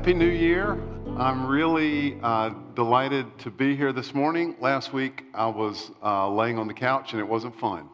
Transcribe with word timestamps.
Happy 0.00 0.14
New 0.14 0.30
Year. 0.30 0.82
I'm 1.18 1.46
really 1.46 2.18
uh, 2.22 2.54
delighted 2.74 3.38
to 3.40 3.50
be 3.50 3.76
here 3.76 3.92
this 3.92 4.14
morning. 4.14 4.56
Last 4.58 4.94
week 4.94 5.24
I 5.34 5.46
was 5.46 5.90
uh, 6.02 6.26
laying 6.32 6.58
on 6.58 6.66
the 6.66 6.72
couch 6.72 7.12
and 7.12 7.20
it 7.20 7.28
wasn't 7.28 7.60
fun. 7.60 7.86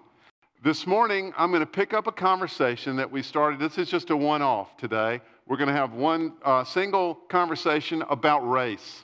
This 0.62 0.86
morning 0.86 1.32
I'm 1.36 1.50
going 1.50 1.62
to 1.62 1.66
pick 1.66 1.92
up 1.92 2.06
a 2.06 2.12
conversation 2.12 2.94
that 2.94 3.10
we 3.10 3.22
started. 3.22 3.58
This 3.58 3.76
is 3.76 3.90
just 3.90 4.10
a 4.10 4.16
one 4.16 4.40
off 4.40 4.76
today. 4.76 5.20
We're 5.48 5.56
going 5.56 5.66
to 5.66 5.74
have 5.74 5.94
one 5.94 6.34
uh, 6.44 6.62
single 6.62 7.16
conversation 7.28 8.04
about 8.08 8.48
race. 8.48 9.02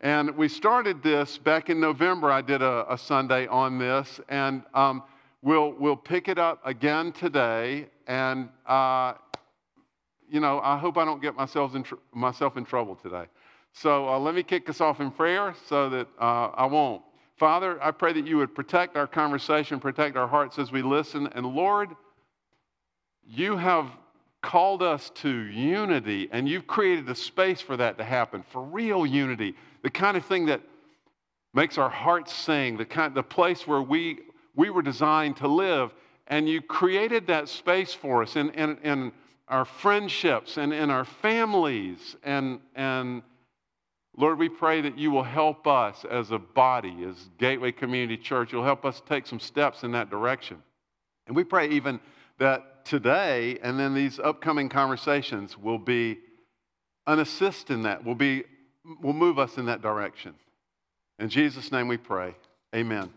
And 0.00 0.36
we 0.36 0.48
started 0.48 1.04
this 1.04 1.38
back 1.38 1.70
in 1.70 1.78
November. 1.78 2.32
I 2.32 2.42
did 2.42 2.62
a, 2.62 2.92
a 2.92 2.98
Sunday 2.98 3.46
on 3.46 3.78
this, 3.78 4.20
and 4.28 4.64
um, 4.74 5.04
we'll, 5.40 5.70
we'll 5.78 5.94
pick 5.94 6.26
it 6.26 6.40
up 6.40 6.58
again 6.64 7.12
today. 7.12 7.86
And 8.08 8.48
uh, 8.66 9.12
you 10.32 10.40
know, 10.40 10.60
I 10.60 10.78
hope 10.78 10.96
I 10.96 11.04
don't 11.04 11.20
get 11.20 11.36
myself 11.36 11.74
in, 11.74 11.82
tr- 11.82 11.96
myself 12.14 12.56
in 12.56 12.64
trouble 12.64 12.96
today. 12.96 13.26
So 13.74 14.08
uh, 14.08 14.18
let 14.18 14.34
me 14.34 14.42
kick 14.42 14.68
us 14.70 14.80
off 14.80 14.98
in 14.98 15.10
prayer 15.10 15.54
so 15.68 15.90
that 15.90 16.08
uh, 16.18 16.48
I 16.54 16.64
won't. 16.64 17.02
Father, 17.36 17.78
I 17.82 17.90
pray 17.90 18.14
that 18.14 18.26
you 18.26 18.38
would 18.38 18.54
protect 18.54 18.96
our 18.96 19.06
conversation, 19.06 19.78
protect 19.78 20.16
our 20.16 20.26
hearts 20.26 20.58
as 20.58 20.72
we 20.72 20.80
listen. 20.80 21.26
And 21.34 21.44
Lord, 21.44 21.90
you 23.26 23.58
have 23.58 23.90
called 24.42 24.82
us 24.82 25.10
to 25.16 25.28
unity, 25.28 26.30
and 26.32 26.48
you've 26.48 26.66
created 26.66 27.08
a 27.10 27.14
space 27.14 27.60
for 27.60 27.76
that 27.76 27.98
to 27.98 28.04
happen, 28.04 28.42
for 28.50 28.62
real 28.62 29.04
unity, 29.04 29.54
the 29.82 29.90
kind 29.90 30.16
of 30.16 30.24
thing 30.24 30.46
that 30.46 30.62
makes 31.52 31.76
our 31.76 31.90
hearts 31.90 32.32
sing, 32.32 32.78
the 32.78 32.86
kind, 32.86 33.14
the 33.14 33.22
place 33.22 33.66
where 33.66 33.82
we 33.82 34.20
we 34.54 34.70
were 34.70 34.82
designed 34.82 35.36
to 35.38 35.48
live, 35.48 35.94
and 36.26 36.48
you 36.48 36.62
created 36.62 37.26
that 37.26 37.50
space 37.50 37.92
for 37.92 38.22
us. 38.22 38.36
And 38.36 38.54
and 38.56 38.78
and 38.82 39.12
our 39.52 39.66
friendships 39.66 40.56
and 40.56 40.72
in 40.72 40.90
our 40.90 41.04
families. 41.04 42.16
And, 42.24 42.58
and 42.74 43.22
Lord, 44.16 44.38
we 44.38 44.48
pray 44.48 44.80
that 44.80 44.98
you 44.98 45.10
will 45.10 45.22
help 45.22 45.66
us 45.66 46.06
as 46.10 46.30
a 46.30 46.38
body, 46.38 47.04
as 47.06 47.28
Gateway 47.38 47.70
Community 47.70 48.16
Church. 48.16 48.50
You'll 48.50 48.64
help 48.64 48.86
us 48.86 49.02
take 49.06 49.26
some 49.26 49.38
steps 49.38 49.82
in 49.82 49.92
that 49.92 50.08
direction. 50.08 50.56
And 51.26 51.36
we 51.36 51.44
pray 51.44 51.68
even 51.68 52.00
that 52.38 52.86
today 52.86 53.58
and 53.62 53.78
then 53.78 53.94
these 53.94 54.18
upcoming 54.18 54.70
conversations 54.70 55.58
will 55.58 55.78
be 55.78 56.18
an 57.06 57.18
assist 57.18 57.70
in 57.70 57.82
that, 57.82 58.02
will, 58.04 58.14
be, 58.14 58.44
will 59.02 59.12
move 59.12 59.38
us 59.38 59.58
in 59.58 59.66
that 59.66 59.82
direction. 59.82 60.34
In 61.18 61.28
Jesus' 61.28 61.70
name 61.70 61.88
we 61.88 61.98
pray. 61.98 62.34
Amen. 62.74 63.12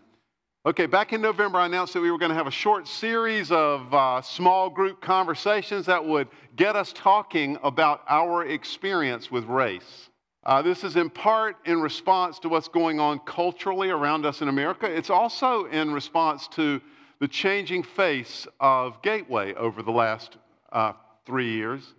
Okay, 0.67 0.87
back 0.87 1.13
in 1.13 1.21
November, 1.21 1.59
I 1.59 1.67
announced 1.67 1.93
that 1.93 2.01
we 2.01 2.09
were 2.09 2.17
going 2.17 2.31
to 2.31 2.35
have 2.35 2.47
a 2.47 2.51
short 2.51 2.87
series 2.87 3.51
of 3.51 3.93
uh, 3.93 4.19
small 4.23 4.67
group 4.67 4.99
conversations 4.99 5.85
that 5.85 6.03
would 6.03 6.27
get 6.55 6.75
us 6.75 6.91
talking 6.91 7.59
about 7.61 8.01
our 8.09 8.43
experience 8.43 9.29
with 9.29 9.45
race. 9.45 10.09
Uh, 10.43 10.63
this 10.63 10.83
is 10.83 10.95
in 10.95 11.11
part 11.11 11.57
in 11.65 11.79
response 11.79 12.39
to 12.39 12.49
what's 12.49 12.67
going 12.67 12.99
on 12.99 13.19
culturally 13.27 13.91
around 13.91 14.25
us 14.25 14.41
in 14.41 14.47
America. 14.47 14.87
It's 14.87 15.11
also 15.11 15.65
in 15.65 15.93
response 15.93 16.47
to 16.53 16.81
the 17.19 17.27
changing 17.27 17.83
face 17.83 18.47
of 18.59 18.99
Gateway 19.03 19.53
over 19.53 19.83
the 19.83 19.91
last 19.91 20.37
uh, 20.71 20.93
three 21.27 21.51
years. 21.51 21.93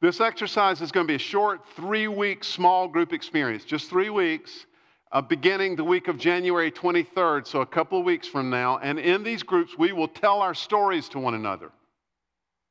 This 0.00 0.20
exercise 0.20 0.80
is 0.80 0.90
going 0.90 1.06
to 1.06 1.08
be 1.08 1.14
a 1.14 1.20
short 1.20 1.60
three 1.76 2.08
week 2.08 2.42
small 2.42 2.88
group 2.88 3.12
experience, 3.12 3.64
just 3.64 3.88
three 3.88 4.10
weeks 4.10 4.66
uh, 5.12 5.20
beginning 5.20 5.76
the 5.76 5.84
week 5.84 6.08
of 6.08 6.18
January 6.18 6.70
23rd, 6.70 7.46
so 7.46 7.60
a 7.60 7.66
couple 7.66 7.98
of 7.98 8.04
weeks 8.04 8.28
from 8.28 8.50
now. 8.50 8.78
And 8.78 8.98
in 8.98 9.22
these 9.22 9.42
groups, 9.42 9.78
we 9.78 9.92
will 9.92 10.08
tell 10.08 10.40
our 10.40 10.54
stories 10.54 11.08
to 11.10 11.18
one 11.18 11.34
another. 11.34 11.70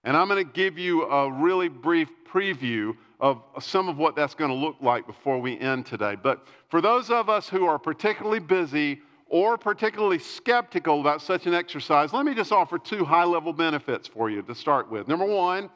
And 0.03 0.15
I'm 0.15 0.27
going 0.27 0.45
to 0.45 0.51
give 0.51 0.77
you 0.77 1.03
a 1.03 1.31
really 1.31 1.67
brief 1.67 2.09
preview 2.31 2.95
of 3.19 3.41
some 3.59 3.89
of 3.89 3.97
what 3.97 4.15
that's 4.15 4.35
going 4.35 4.51
to 4.51 4.55
look 4.55 4.75
like 4.79 5.07
before 5.07 5.39
we 5.39 5.59
end 5.59 5.85
today. 5.85 6.15
But 6.15 6.45
for 6.69 6.81
those 6.81 7.09
of 7.09 7.29
us 7.29 7.49
who 7.49 7.65
are 7.65 7.79
particularly 7.79 8.39
busy 8.39 9.01
or 9.25 9.57
particularly 9.57 10.19
skeptical 10.19 11.01
about 11.01 11.21
such 11.21 11.47
an 11.47 11.53
exercise, 11.53 12.13
let 12.13 12.25
me 12.25 12.35
just 12.35 12.51
offer 12.51 12.77
two 12.77 13.03
high 13.03 13.23
level 13.23 13.51
benefits 13.51 14.07
for 14.07 14.29
you 14.29 14.41
to 14.43 14.55
start 14.55 14.89
with. 14.89 15.07
Number 15.07 15.25
one, 15.25 15.69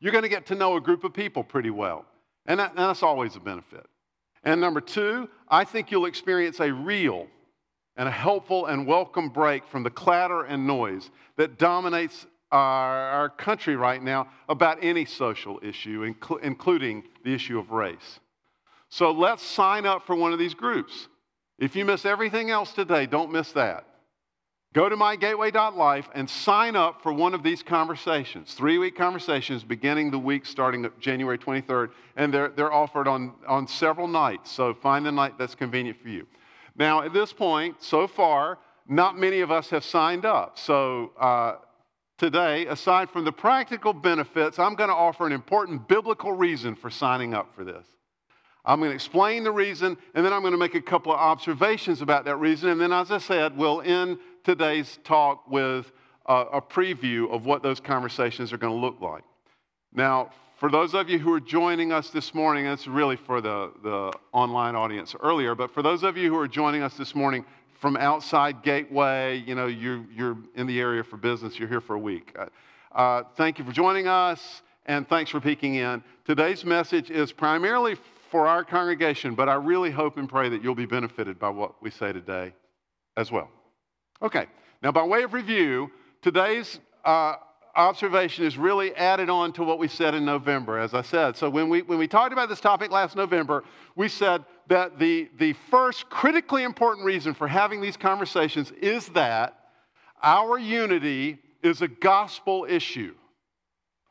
you're 0.00 0.12
going 0.12 0.22
to 0.22 0.28
get 0.28 0.46
to 0.46 0.54
know 0.54 0.76
a 0.76 0.80
group 0.80 1.04
of 1.04 1.12
people 1.12 1.44
pretty 1.44 1.70
well, 1.70 2.06
and, 2.46 2.58
that, 2.58 2.70
and 2.70 2.78
that's 2.78 3.02
always 3.02 3.36
a 3.36 3.40
benefit. 3.40 3.86
And 4.44 4.60
number 4.60 4.80
two, 4.80 5.28
I 5.48 5.64
think 5.64 5.90
you'll 5.90 6.06
experience 6.06 6.60
a 6.60 6.72
real 6.72 7.26
and 7.96 8.08
a 8.08 8.12
helpful 8.12 8.66
and 8.66 8.86
welcome 8.86 9.28
break 9.28 9.66
from 9.66 9.82
the 9.82 9.90
clatter 9.90 10.42
and 10.42 10.66
noise 10.66 11.10
that 11.36 11.58
dominates 11.58 12.26
our, 12.50 13.08
our 13.10 13.28
country 13.28 13.76
right 13.76 14.02
now 14.02 14.28
about 14.48 14.78
any 14.82 15.04
social 15.04 15.60
issue, 15.62 16.12
inc- 16.12 16.42
including 16.42 17.04
the 17.24 17.32
issue 17.32 17.58
of 17.58 17.70
race. 17.70 18.20
So 18.88 19.10
let's 19.10 19.42
sign 19.42 19.86
up 19.86 20.06
for 20.06 20.14
one 20.16 20.32
of 20.32 20.38
these 20.38 20.54
groups. 20.54 21.08
If 21.58 21.76
you 21.76 21.84
miss 21.84 22.04
everything 22.04 22.50
else 22.50 22.72
today, 22.72 23.06
don't 23.06 23.30
miss 23.30 23.52
that. 23.52 23.86
Go 24.72 24.88
to 24.88 24.96
mygateway.life 24.96 26.08
and 26.14 26.28
sign 26.28 26.76
up 26.76 27.02
for 27.02 27.12
one 27.12 27.34
of 27.34 27.42
these 27.42 27.62
conversations, 27.62 28.54
three 28.54 28.78
week 28.78 28.96
conversations 28.96 29.62
beginning 29.62 30.10
the 30.10 30.18
week 30.18 30.46
starting 30.46 30.88
January 30.98 31.36
23rd. 31.36 31.90
And 32.16 32.32
they're, 32.32 32.48
they're 32.48 32.72
offered 32.72 33.06
on, 33.06 33.34
on 33.46 33.66
several 33.66 34.08
nights, 34.08 34.50
so 34.50 34.72
find 34.72 35.04
the 35.04 35.12
night 35.12 35.36
that's 35.38 35.54
convenient 35.54 36.00
for 36.00 36.08
you. 36.08 36.26
Now, 36.74 37.02
at 37.02 37.12
this 37.12 37.34
point, 37.34 37.82
so 37.82 38.06
far, 38.06 38.58
not 38.88 39.18
many 39.18 39.40
of 39.40 39.50
us 39.50 39.68
have 39.70 39.84
signed 39.84 40.24
up. 40.24 40.58
So 40.58 41.12
uh, 41.20 41.56
today, 42.16 42.66
aside 42.66 43.10
from 43.10 43.26
the 43.26 43.32
practical 43.32 43.92
benefits, 43.92 44.58
I'm 44.58 44.74
going 44.74 44.88
to 44.88 44.96
offer 44.96 45.26
an 45.26 45.32
important 45.32 45.86
biblical 45.86 46.32
reason 46.32 46.76
for 46.76 46.88
signing 46.88 47.34
up 47.34 47.54
for 47.54 47.62
this. 47.62 47.86
I'm 48.64 48.78
going 48.78 48.90
to 48.90 48.94
explain 48.94 49.42
the 49.42 49.50
reason, 49.50 49.98
and 50.14 50.24
then 50.24 50.32
I'm 50.32 50.40
going 50.40 50.52
to 50.52 50.58
make 50.58 50.76
a 50.76 50.80
couple 50.80 51.12
of 51.12 51.18
observations 51.18 52.00
about 52.00 52.24
that 52.26 52.36
reason. 52.36 52.70
And 52.70 52.80
then, 52.80 52.92
as 52.92 53.10
I 53.10 53.18
said, 53.18 53.56
we'll 53.56 53.82
end 53.82 54.18
today's 54.44 54.98
talk 55.04 55.50
with 55.50 55.90
a, 56.26 56.34
a 56.34 56.62
preview 56.62 57.30
of 57.30 57.46
what 57.46 57.62
those 57.62 57.80
conversations 57.80 58.52
are 58.52 58.58
going 58.58 58.72
to 58.72 58.78
look 58.78 59.00
like. 59.00 59.24
Now, 59.92 60.30
for 60.56 60.70
those 60.70 60.94
of 60.94 61.08
you 61.08 61.18
who 61.18 61.32
are 61.32 61.40
joining 61.40 61.92
us 61.92 62.10
this 62.10 62.34
morning, 62.34 62.66
it's 62.66 62.86
really 62.86 63.16
for 63.16 63.40
the, 63.40 63.72
the 63.82 64.12
online 64.32 64.76
audience 64.76 65.14
earlier, 65.20 65.54
but 65.54 65.72
for 65.72 65.82
those 65.82 66.04
of 66.04 66.16
you 66.16 66.30
who 66.30 66.38
are 66.38 66.48
joining 66.48 66.82
us 66.82 66.94
this 66.94 67.14
morning 67.14 67.44
from 67.80 67.96
outside 67.96 68.62
Gateway, 68.62 69.42
you 69.44 69.56
know, 69.56 69.66
you're, 69.66 70.04
you're 70.14 70.38
in 70.54 70.68
the 70.68 70.80
area 70.80 71.02
for 71.02 71.16
business, 71.16 71.58
you're 71.58 71.68
here 71.68 71.80
for 71.80 71.96
a 71.96 71.98
week. 71.98 72.32
Uh, 72.38 72.46
uh 72.96 73.22
thank 73.36 73.58
you 73.58 73.64
for 73.64 73.72
joining 73.72 74.06
us, 74.06 74.62
and 74.86 75.08
thanks 75.08 75.30
for 75.30 75.40
peeking 75.40 75.74
in. 75.74 76.02
Today's 76.24 76.64
message 76.64 77.10
is 77.10 77.32
primarily 77.32 77.96
for 78.30 78.46
our 78.46 78.64
congregation, 78.64 79.34
but 79.34 79.48
I 79.48 79.54
really 79.54 79.90
hope 79.90 80.16
and 80.16 80.28
pray 80.28 80.48
that 80.48 80.62
you'll 80.62 80.74
be 80.74 80.86
benefited 80.86 81.38
by 81.38 81.50
what 81.50 81.82
we 81.82 81.90
say 81.90 82.12
today 82.12 82.54
as 83.16 83.32
well. 83.32 83.50
Okay, 84.22 84.46
now 84.84 84.92
by 84.92 85.02
way 85.02 85.24
of 85.24 85.32
review, 85.32 85.90
today's 86.20 86.78
uh, 87.04 87.34
observation 87.74 88.44
is 88.44 88.56
really 88.56 88.94
added 88.94 89.28
on 89.28 89.52
to 89.54 89.64
what 89.64 89.80
we 89.80 89.88
said 89.88 90.14
in 90.14 90.24
November, 90.24 90.78
as 90.78 90.94
I 90.94 91.02
said. 91.02 91.36
So 91.36 91.50
when 91.50 91.68
we, 91.68 91.82
when 91.82 91.98
we 91.98 92.06
talked 92.06 92.32
about 92.32 92.48
this 92.48 92.60
topic 92.60 92.92
last 92.92 93.16
November, 93.16 93.64
we 93.96 94.08
said 94.08 94.44
that 94.68 95.00
the, 95.00 95.28
the 95.38 95.54
first 95.70 96.08
critically 96.08 96.62
important 96.62 97.04
reason 97.04 97.34
for 97.34 97.48
having 97.48 97.80
these 97.80 97.96
conversations 97.96 98.70
is 98.80 99.08
that 99.08 99.58
our 100.22 100.56
unity 100.56 101.38
is 101.64 101.82
a 101.82 101.88
gospel 101.88 102.64
issue. 102.68 103.16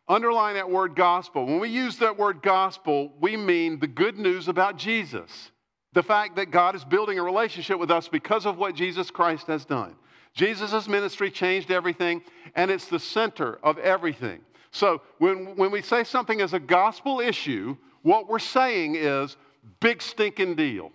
Underline 0.10 0.56
that 0.56 0.70
word 0.70 0.94
gospel. 0.94 1.46
When 1.46 1.62
we 1.62 1.70
use 1.70 1.98
that 2.00 2.18
word 2.18 2.42
gospel, 2.42 3.14
we 3.22 3.38
mean 3.38 3.80
the 3.80 3.88
good 3.88 4.18
news 4.18 4.50
about 4.50 4.78
Jesus. 4.78 5.52
The 5.94 6.03
fact 6.03 6.35
that 6.38 6.52
God 6.52 6.76
is 6.76 6.84
building 6.84 7.18
a 7.20 7.24
relationship 7.24 7.80
with 7.80 7.91
us 7.91 8.09
because 8.09 8.46
of 8.46 8.58
what 8.58 8.76
Jesus 8.76 9.09
Christ 9.09 9.47
has 9.47 9.64
done. 9.64 9.96
Jesus' 10.34 10.88
ministry 10.88 11.30
changed 11.30 11.72
everything, 11.72 12.22
and 12.56 12.72
it's 12.72 12.88
the 12.88 13.00
center 13.00 13.60
of 13.64 13.78
everything. 13.80 14.42
So 14.72 15.02
when, 15.18 15.56
when 15.58 15.72
we 15.72 15.82
say 15.82 16.04
something 16.04 16.40
is 16.40 16.54
a 16.54 16.60
gospel 16.60 17.20
issue, 17.20 17.76
what 18.02 18.30
we're 18.30 18.40
saying 18.40 18.96
is 18.96 19.36
big 19.80 20.02
stinking 20.02 20.56
deal. 20.56 20.92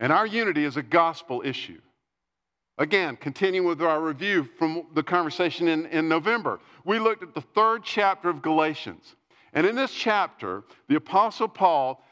And 0.00 0.12
our 0.12 0.26
unity 0.26 0.64
is 0.64 0.76
a 0.76 0.82
gospel 0.82 1.42
issue. 1.44 1.80
Again, 2.76 3.16
continuing 3.16 3.66
with 3.66 3.80
our 3.80 4.00
review 4.00 4.48
from 4.58 4.86
the 4.94 5.02
conversation 5.02 5.68
in, 5.68 5.86
in 5.86 6.08
November, 6.08 6.60
we 6.84 6.98
looked 6.98 7.22
at 7.22 7.34
the 7.34 7.40
third 7.40 7.84
chapter 7.84 8.28
of 8.28 8.42
Galatians. 8.42 9.14
And 9.52 9.66
in 9.66 9.76
this 9.76 9.92
chapter, 9.92 10.64
the 10.88 10.96
Apostle 10.96 11.48
Paul 11.48 12.04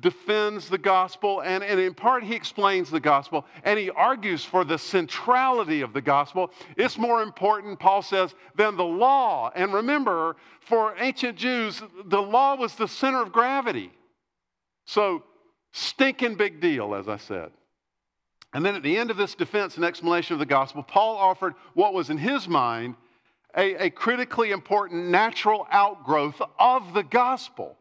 defends 0.00 0.68
the 0.68 0.78
gospel, 0.78 1.40
and, 1.40 1.64
and 1.64 1.80
in 1.80 1.94
part 1.94 2.22
he 2.22 2.34
explains 2.34 2.90
the 2.90 3.00
gospel, 3.00 3.46
and 3.64 3.78
he 3.78 3.90
argues 3.90 4.44
for 4.44 4.64
the 4.64 4.78
centrality 4.78 5.80
of 5.80 5.92
the 5.92 6.02
gospel. 6.02 6.50
It's 6.76 6.98
more 6.98 7.22
important, 7.22 7.78
Paul 7.78 8.02
says, 8.02 8.34
than 8.54 8.76
the 8.76 8.84
law. 8.84 9.50
And 9.54 9.72
remember, 9.72 10.36
for 10.60 10.94
ancient 10.98 11.38
Jews, 11.38 11.82
the 12.04 12.20
law 12.20 12.54
was 12.56 12.74
the 12.74 12.88
center 12.88 13.22
of 13.22 13.32
gravity. 13.32 13.90
So, 14.86 15.24
stinking 15.72 16.36
big 16.36 16.60
deal, 16.60 16.94
as 16.94 17.08
I 17.08 17.16
said. 17.16 17.50
And 18.54 18.64
then 18.64 18.74
at 18.74 18.82
the 18.82 18.96
end 18.96 19.10
of 19.10 19.16
this 19.16 19.34
defense 19.34 19.76
and 19.76 19.84
explanation 19.84 20.34
of 20.34 20.40
the 20.40 20.46
gospel, 20.46 20.82
Paul 20.82 21.16
offered 21.16 21.54
what 21.74 21.92
was 21.94 22.10
in 22.10 22.18
his 22.18 22.48
mind 22.48 22.94
a, 23.56 23.86
a 23.86 23.90
critically 23.90 24.50
important 24.50 25.08
natural 25.08 25.66
outgrowth 25.70 26.40
of 26.58 26.94
the 26.94 27.02
gospel. 27.02 27.76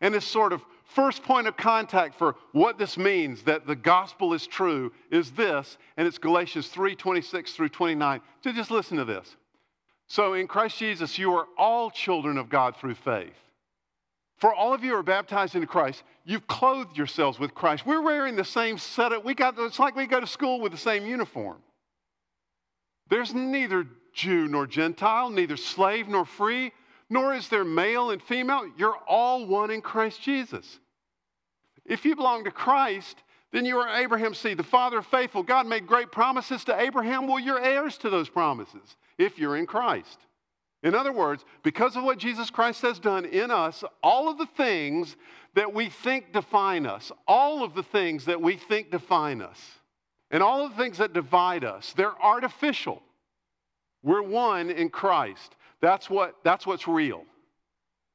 And 0.00 0.14
this 0.14 0.24
sort 0.24 0.52
of 0.52 0.62
first 0.86 1.22
point 1.22 1.46
of 1.46 1.56
contact 1.56 2.16
for 2.16 2.36
what 2.52 2.78
this 2.78 2.96
means 2.96 3.42
that 3.42 3.66
the 3.66 3.76
gospel 3.76 4.32
is 4.32 4.46
true 4.46 4.92
is 5.10 5.30
this, 5.32 5.78
and 5.96 6.06
it's 6.06 6.18
Galatians 6.18 6.68
3 6.68 6.94
26 6.94 7.52
through 7.52 7.68
29. 7.68 8.20
So 8.42 8.52
just 8.52 8.70
listen 8.70 8.96
to 8.96 9.04
this. 9.04 9.36
So 10.08 10.34
in 10.34 10.46
Christ 10.46 10.78
Jesus, 10.78 11.18
you 11.18 11.34
are 11.34 11.46
all 11.58 11.90
children 11.90 12.38
of 12.38 12.48
God 12.48 12.76
through 12.76 12.94
faith. 12.94 13.34
For 14.38 14.54
all 14.54 14.74
of 14.74 14.84
you 14.84 14.94
are 14.94 15.02
baptized 15.02 15.54
into 15.54 15.66
Christ, 15.66 16.02
you've 16.24 16.46
clothed 16.46 16.96
yourselves 16.96 17.38
with 17.38 17.54
Christ. 17.54 17.86
We're 17.86 18.02
wearing 18.02 18.36
the 18.36 18.44
same 18.44 18.76
set 18.76 19.12
of, 19.12 19.24
we 19.24 19.34
got, 19.34 19.54
it's 19.58 19.78
like 19.78 19.96
we 19.96 20.06
go 20.06 20.20
to 20.20 20.26
school 20.26 20.60
with 20.60 20.72
the 20.72 20.78
same 20.78 21.06
uniform. 21.06 21.56
There's 23.08 23.32
neither 23.32 23.86
Jew 24.12 24.46
nor 24.46 24.66
Gentile, 24.66 25.30
neither 25.30 25.56
slave 25.56 26.08
nor 26.08 26.24
free, 26.24 26.72
nor 27.08 27.34
is 27.34 27.48
there 27.48 27.64
male 27.64 28.10
and 28.10 28.22
female. 28.22 28.70
You're 28.76 28.96
all 29.06 29.46
one 29.46 29.70
in 29.70 29.80
Christ 29.80 30.22
Jesus. 30.22 30.78
If 31.84 32.04
you 32.04 32.16
belong 32.16 32.44
to 32.44 32.50
Christ, 32.50 33.22
then 33.52 33.64
you 33.64 33.78
are 33.78 34.00
Abraham's 34.00 34.38
seed, 34.38 34.58
the 34.58 34.64
father 34.64 34.98
of 34.98 35.06
faithful. 35.06 35.42
God 35.42 35.66
made 35.66 35.86
great 35.86 36.10
promises 36.10 36.64
to 36.64 36.80
Abraham. 36.80 37.26
Well, 37.26 37.38
you're 37.38 37.62
heirs 37.62 37.96
to 37.98 38.10
those 38.10 38.28
promises 38.28 38.96
if 39.18 39.38
you're 39.38 39.56
in 39.56 39.66
Christ. 39.66 40.18
In 40.82 40.94
other 40.94 41.12
words, 41.12 41.44
because 41.62 41.96
of 41.96 42.04
what 42.04 42.18
Jesus 42.18 42.50
Christ 42.50 42.82
has 42.82 42.98
done 42.98 43.24
in 43.24 43.50
us, 43.50 43.82
all 44.02 44.28
of 44.28 44.38
the 44.38 44.46
things 44.46 45.16
that 45.54 45.72
we 45.72 45.88
think 45.88 46.32
define 46.32 46.86
us, 46.86 47.10
all 47.26 47.64
of 47.64 47.74
the 47.74 47.82
things 47.82 48.26
that 48.26 48.40
we 48.40 48.56
think 48.56 48.90
define 48.90 49.40
us, 49.40 49.58
and 50.30 50.42
all 50.42 50.64
of 50.64 50.76
the 50.76 50.82
things 50.82 50.98
that 50.98 51.12
divide 51.12 51.64
us, 51.64 51.92
they're 51.96 52.20
artificial. 52.22 53.02
We're 54.02 54.22
one 54.22 54.70
in 54.70 54.90
Christ. 54.90 55.55
That's, 55.80 56.08
what, 56.08 56.36
that's 56.42 56.66
what's 56.66 56.88
real. 56.88 57.24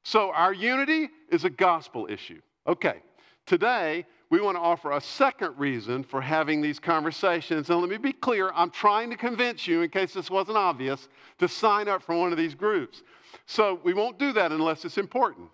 So 0.04 0.32
our 0.32 0.54
unity 0.54 1.10
is 1.30 1.46
a 1.46 1.50
gospel 1.50 2.08
issue. 2.10 2.42
Okay, 2.68 3.02
today 3.46 4.06
we 4.30 4.40
want 4.40 4.56
to 4.56 4.62
offer 4.62 4.92
a 4.92 5.02
second 5.02 5.58
reason 5.58 6.04
for 6.04 6.22
having 6.22 6.62
these 6.62 6.80
conversations. 6.80 7.70
And 7.70 7.80
let 7.80 7.90
me 7.90 7.98
be 7.98 8.14
clear 8.14 8.52
I'm 8.56 8.72
trying 8.72 9.10
to 9.12 9.18
convince 9.18 9.68
you, 9.68 9.82
in 9.82 9.90
case 9.90 10.14
this 10.14 10.32
wasn't 10.32 10.58
obvious, 10.58 11.08
to 11.40 11.48
sign 11.48 11.88
up 11.88 12.02
for 12.02 12.16
one 12.16 12.32
of 12.32 12.38
these 12.38 12.56
groups. 12.56 13.04
So 13.46 13.80
we 13.84 13.94
won't 13.94 14.18
do 14.18 14.34
that 14.34 14.52
unless 14.52 14.86
it's 14.86 14.98
important. 14.98 15.50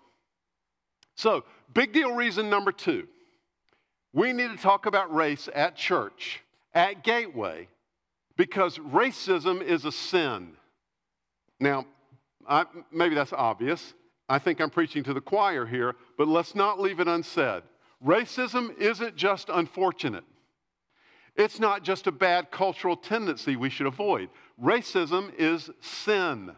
So, 1.16 1.44
big 1.74 1.92
deal 1.92 2.14
reason 2.14 2.48
number 2.48 2.70
two 2.70 3.08
we 4.12 4.32
need 4.32 4.50
to 4.50 4.56
talk 4.56 4.86
about 4.86 5.14
race 5.14 5.48
at 5.54 5.76
church, 5.76 6.40
at 6.74 7.04
Gateway, 7.04 7.68
because 8.36 8.78
racism 8.78 9.62
is 9.62 9.84
a 9.84 9.92
sin. 9.92 10.52
Now, 11.60 11.86
I, 12.48 12.64
maybe 12.90 13.14
that's 13.14 13.32
obvious. 13.32 13.94
I 14.28 14.38
think 14.38 14.60
I'm 14.60 14.70
preaching 14.70 15.04
to 15.04 15.14
the 15.14 15.20
choir 15.20 15.66
here, 15.66 15.94
but 16.16 16.28
let's 16.28 16.54
not 16.54 16.80
leave 16.80 16.98
it 16.98 17.08
unsaid. 17.08 17.62
Racism 18.04 18.76
isn't 18.78 19.16
just 19.16 19.48
unfortunate. 19.48 20.24
It's 21.36 21.60
not 21.60 21.84
just 21.84 22.06
a 22.06 22.12
bad 22.12 22.50
cultural 22.50 22.96
tendency 22.96 23.54
we 23.54 23.70
should 23.70 23.86
avoid. 23.86 24.28
Racism 24.60 25.32
is 25.38 25.70
sin. 25.80 26.50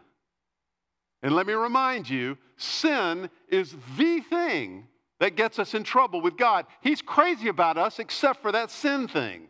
And 1.21 1.35
let 1.35 1.45
me 1.45 1.53
remind 1.53 2.09
you 2.09 2.37
sin 2.57 3.29
is 3.47 3.75
the 3.97 4.21
thing 4.21 4.87
that 5.19 5.35
gets 5.35 5.59
us 5.59 5.75
in 5.75 5.83
trouble 5.83 6.19
with 6.19 6.35
God. 6.35 6.65
He's 6.81 7.01
crazy 7.01 7.47
about 7.47 7.77
us 7.77 7.99
except 7.99 8.41
for 8.41 8.51
that 8.51 8.71
sin 8.71 9.07
thing. 9.07 9.49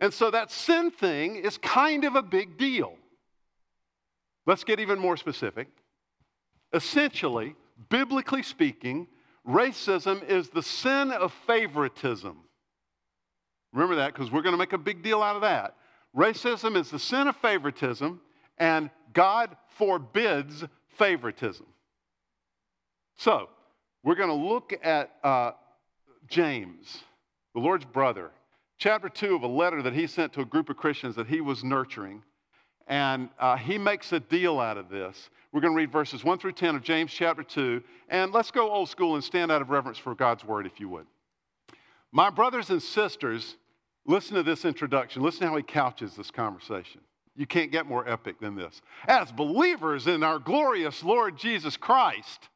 And 0.00 0.12
so 0.12 0.30
that 0.32 0.50
sin 0.50 0.90
thing 0.90 1.36
is 1.36 1.56
kind 1.58 2.04
of 2.04 2.16
a 2.16 2.22
big 2.22 2.58
deal. 2.58 2.96
Let's 4.46 4.64
get 4.64 4.80
even 4.80 4.98
more 4.98 5.16
specific. 5.16 5.68
Essentially, 6.72 7.54
biblically 7.88 8.42
speaking, 8.42 9.06
Racism 9.46 10.24
is 10.28 10.48
the 10.50 10.62
sin 10.62 11.10
of 11.10 11.32
favoritism. 11.46 12.36
Remember 13.72 13.96
that 13.96 14.14
because 14.14 14.30
we're 14.30 14.42
going 14.42 14.52
to 14.54 14.58
make 14.58 14.72
a 14.72 14.78
big 14.78 15.02
deal 15.02 15.22
out 15.22 15.34
of 15.34 15.42
that. 15.42 15.76
Racism 16.16 16.76
is 16.76 16.90
the 16.90 16.98
sin 16.98 17.26
of 17.26 17.36
favoritism, 17.36 18.20
and 18.58 18.90
God 19.12 19.56
forbids 19.76 20.64
favoritism. 20.96 21.66
So, 23.16 23.48
we're 24.04 24.14
going 24.14 24.28
to 24.28 24.34
look 24.34 24.74
at 24.82 25.12
uh, 25.24 25.52
James, 26.28 26.98
the 27.54 27.60
Lord's 27.60 27.84
brother, 27.84 28.30
chapter 28.78 29.08
2 29.08 29.36
of 29.36 29.42
a 29.42 29.48
letter 29.48 29.82
that 29.82 29.94
he 29.94 30.06
sent 30.06 30.32
to 30.34 30.40
a 30.40 30.44
group 30.44 30.68
of 30.70 30.76
Christians 30.76 31.16
that 31.16 31.28
he 31.28 31.40
was 31.40 31.64
nurturing. 31.64 32.22
And 32.92 33.30
uh, 33.38 33.56
he 33.56 33.78
makes 33.78 34.12
a 34.12 34.20
deal 34.20 34.60
out 34.60 34.76
of 34.76 34.90
this. 34.90 35.30
We're 35.50 35.62
going 35.62 35.72
to 35.72 35.78
read 35.78 35.90
verses 35.90 36.22
1 36.22 36.38
through 36.38 36.52
10 36.52 36.76
of 36.76 36.82
James 36.82 37.10
chapter 37.10 37.42
2. 37.42 37.82
And 38.10 38.34
let's 38.34 38.50
go 38.50 38.70
old 38.70 38.90
school 38.90 39.14
and 39.14 39.24
stand 39.24 39.50
out 39.50 39.62
of 39.62 39.70
reverence 39.70 39.96
for 39.96 40.14
God's 40.14 40.44
word, 40.44 40.66
if 40.66 40.78
you 40.78 40.90
would. 40.90 41.06
My 42.12 42.28
brothers 42.28 42.68
and 42.68 42.82
sisters, 42.82 43.56
listen 44.04 44.34
to 44.34 44.42
this 44.42 44.66
introduction. 44.66 45.22
Listen 45.22 45.40
to 45.40 45.48
how 45.48 45.56
he 45.56 45.62
couches 45.62 46.16
this 46.16 46.30
conversation. 46.30 47.00
You 47.34 47.46
can't 47.46 47.72
get 47.72 47.86
more 47.86 48.06
epic 48.06 48.38
than 48.42 48.56
this. 48.56 48.82
As 49.08 49.32
believers 49.32 50.06
in 50.06 50.22
our 50.22 50.38
glorious 50.38 51.02
Lord 51.02 51.38
Jesus 51.38 51.78
Christ, 51.78 52.50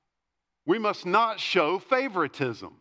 we 0.67 0.79
must 0.79 1.07
not 1.07 1.41
show 1.41 1.79
favoritism. 1.79 2.77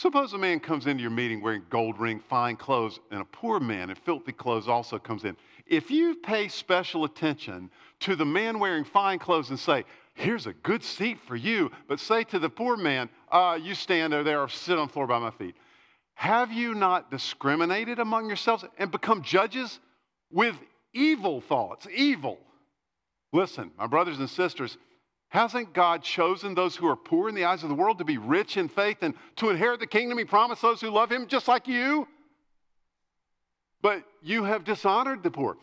Suppose 0.00 0.32
a 0.32 0.38
man 0.38 0.60
comes 0.60 0.86
into 0.86 1.02
your 1.02 1.10
meeting 1.10 1.42
wearing 1.42 1.62
gold 1.68 2.00
ring, 2.00 2.20
fine 2.26 2.56
clothes, 2.56 2.98
and 3.10 3.20
a 3.20 3.24
poor 3.26 3.60
man 3.60 3.90
in 3.90 3.96
filthy 3.96 4.32
clothes 4.32 4.66
also 4.66 4.98
comes 4.98 5.24
in. 5.24 5.36
If 5.70 5.90
you 5.90 6.16
pay 6.16 6.48
special 6.48 7.04
attention 7.04 7.70
to 8.00 8.16
the 8.16 8.26
man 8.26 8.58
wearing 8.58 8.84
fine 8.84 9.20
clothes 9.20 9.50
and 9.50 9.58
say, 9.58 9.84
Here's 10.14 10.46
a 10.46 10.52
good 10.52 10.82
seat 10.82 11.18
for 11.26 11.36
you, 11.36 11.70
but 11.88 12.00
say 12.00 12.24
to 12.24 12.38
the 12.38 12.50
poor 12.50 12.76
man, 12.76 13.08
uh, 13.30 13.56
You 13.62 13.74
stand 13.74 14.12
over 14.12 14.24
there 14.24 14.42
or 14.42 14.48
sit 14.48 14.76
on 14.76 14.88
the 14.88 14.92
floor 14.92 15.06
by 15.06 15.20
my 15.20 15.30
feet. 15.30 15.54
Have 16.14 16.52
you 16.52 16.74
not 16.74 17.10
discriminated 17.10 18.00
among 18.00 18.26
yourselves 18.26 18.64
and 18.76 18.90
become 18.90 19.22
judges 19.22 19.78
with 20.30 20.56
evil 20.92 21.40
thoughts? 21.40 21.86
Evil. 21.94 22.38
Listen, 23.32 23.70
my 23.78 23.86
brothers 23.86 24.18
and 24.18 24.28
sisters, 24.28 24.76
Hasn't 25.28 25.72
God 25.72 26.02
chosen 26.02 26.56
those 26.56 26.74
who 26.74 26.88
are 26.88 26.96
poor 26.96 27.28
in 27.28 27.36
the 27.36 27.44
eyes 27.44 27.62
of 27.62 27.68
the 27.68 27.74
world 27.76 27.98
to 27.98 28.04
be 28.04 28.18
rich 28.18 28.56
in 28.56 28.68
faith 28.68 28.98
and 29.02 29.14
to 29.36 29.50
inherit 29.50 29.78
the 29.78 29.86
kingdom 29.86 30.18
He 30.18 30.24
promised 30.24 30.60
those 30.60 30.80
who 30.80 30.90
love 30.90 31.12
Him, 31.12 31.28
just 31.28 31.46
like 31.46 31.68
you? 31.68 32.08
But 33.82 34.04
you 34.22 34.44
have 34.44 34.64
dishonored 34.64 35.22
the 35.22 35.30
poor. 35.30 35.56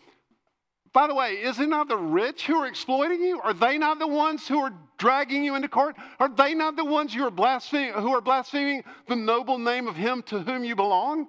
By 0.93 1.07
the 1.07 1.13
way, 1.13 1.33
is 1.33 1.59
it 1.59 1.69
not 1.69 1.87
the 1.87 1.97
rich 1.97 2.45
who 2.47 2.55
are 2.55 2.65
exploiting 2.65 3.21
you? 3.21 3.39
Are 3.41 3.53
they 3.53 3.77
not 3.77 3.99
the 3.99 4.07
ones 4.07 4.47
who 4.47 4.59
are 4.59 4.73
dragging 4.97 5.43
you 5.43 5.55
into 5.55 5.67
court? 5.67 5.95
Are 6.19 6.29
they 6.29 6.55
not 6.55 6.75
the 6.75 6.85
ones 6.85 7.13
who 7.13 7.23
are 7.23 7.31
blaspheming, 7.31 7.93
who 7.93 8.15
are 8.15 8.21
blaspheming 8.21 8.83
the 9.07 9.15
noble 9.15 9.59
name 9.59 9.87
of 9.87 9.95
Him 9.95 10.23
to 10.23 10.39
whom 10.39 10.63
you 10.63 10.75
belong? 10.75 11.27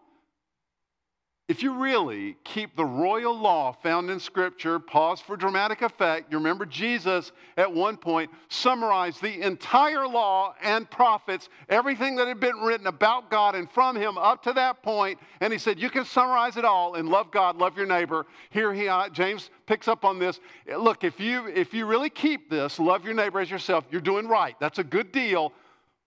If 1.49 1.63
you 1.63 1.73
really 1.73 2.37
keep 2.45 2.77
the 2.77 2.85
royal 2.85 3.35
law 3.35 3.73
found 3.73 4.11
in 4.11 4.21
Scripture, 4.21 4.79
pause 4.79 5.19
for 5.19 5.35
dramatic 5.35 5.81
effect. 5.81 6.31
You 6.31 6.37
remember 6.37 6.67
Jesus 6.67 7.33
at 7.57 7.73
one 7.73 7.97
point 7.97 8.31
summarized 8.51 9.23
the 9.23 9.41
entire 9.41 10.07
law 10.07 10.55
and 10.63 10.91
prophets, 10.91 11.49
everything 11.71 12.17
that 12.17 12.29
had 12.29 12.39
been 12.39 12.59
written 12.59 12.87
about 12.87 13.31
God 13.31 13.55
and 13.55 13.71
from 13.71 13.97
him 13.97 14.19
up 14.19 14.43
to 14.43 14.53
that 14.53 14.83
point, 14.83 15.19
and 15.41 15.51
he 15.51 15.59
said, 15.59 15.81
You 15.81 15.89
can 15.89 16.05
summarize 16.05 16.59
it 16.59 16.67
all 16.67 16.97
and 16.97 17.09
love 17.09 17.31
God, 17.31 17.57
love 17.57 17.79
your 17.79 17.87
neighbor. 17.87 18.27
Here 18.51 18.75
he 18.75 18.87
uh, 18.87 19.09
James 19.09 19.49
picks 19.65 19.89
up 19.89 20.05
on 20.05 20.19
this. 20.19 20.41
Look, 20.77 21.03
if 21.03 21.19
you 21.19 21.47
if 21.47 21.73
you 21.73 21.87
really 21.87 22.11
keep 22.11 22.51
this, 22.51 22.79
love 22.79 23.07
your 23.07 23.15
neighbor 23.15 23.41
as 23.41 23.51
yourself, 23.51 23.87
you're 23.91 24.03
doing 24.03 24.29
right. 24.29 24.55
That's 24.61 24.81
a 24.81 24.85
good 24.85 25.13
deal. 25.13 25.55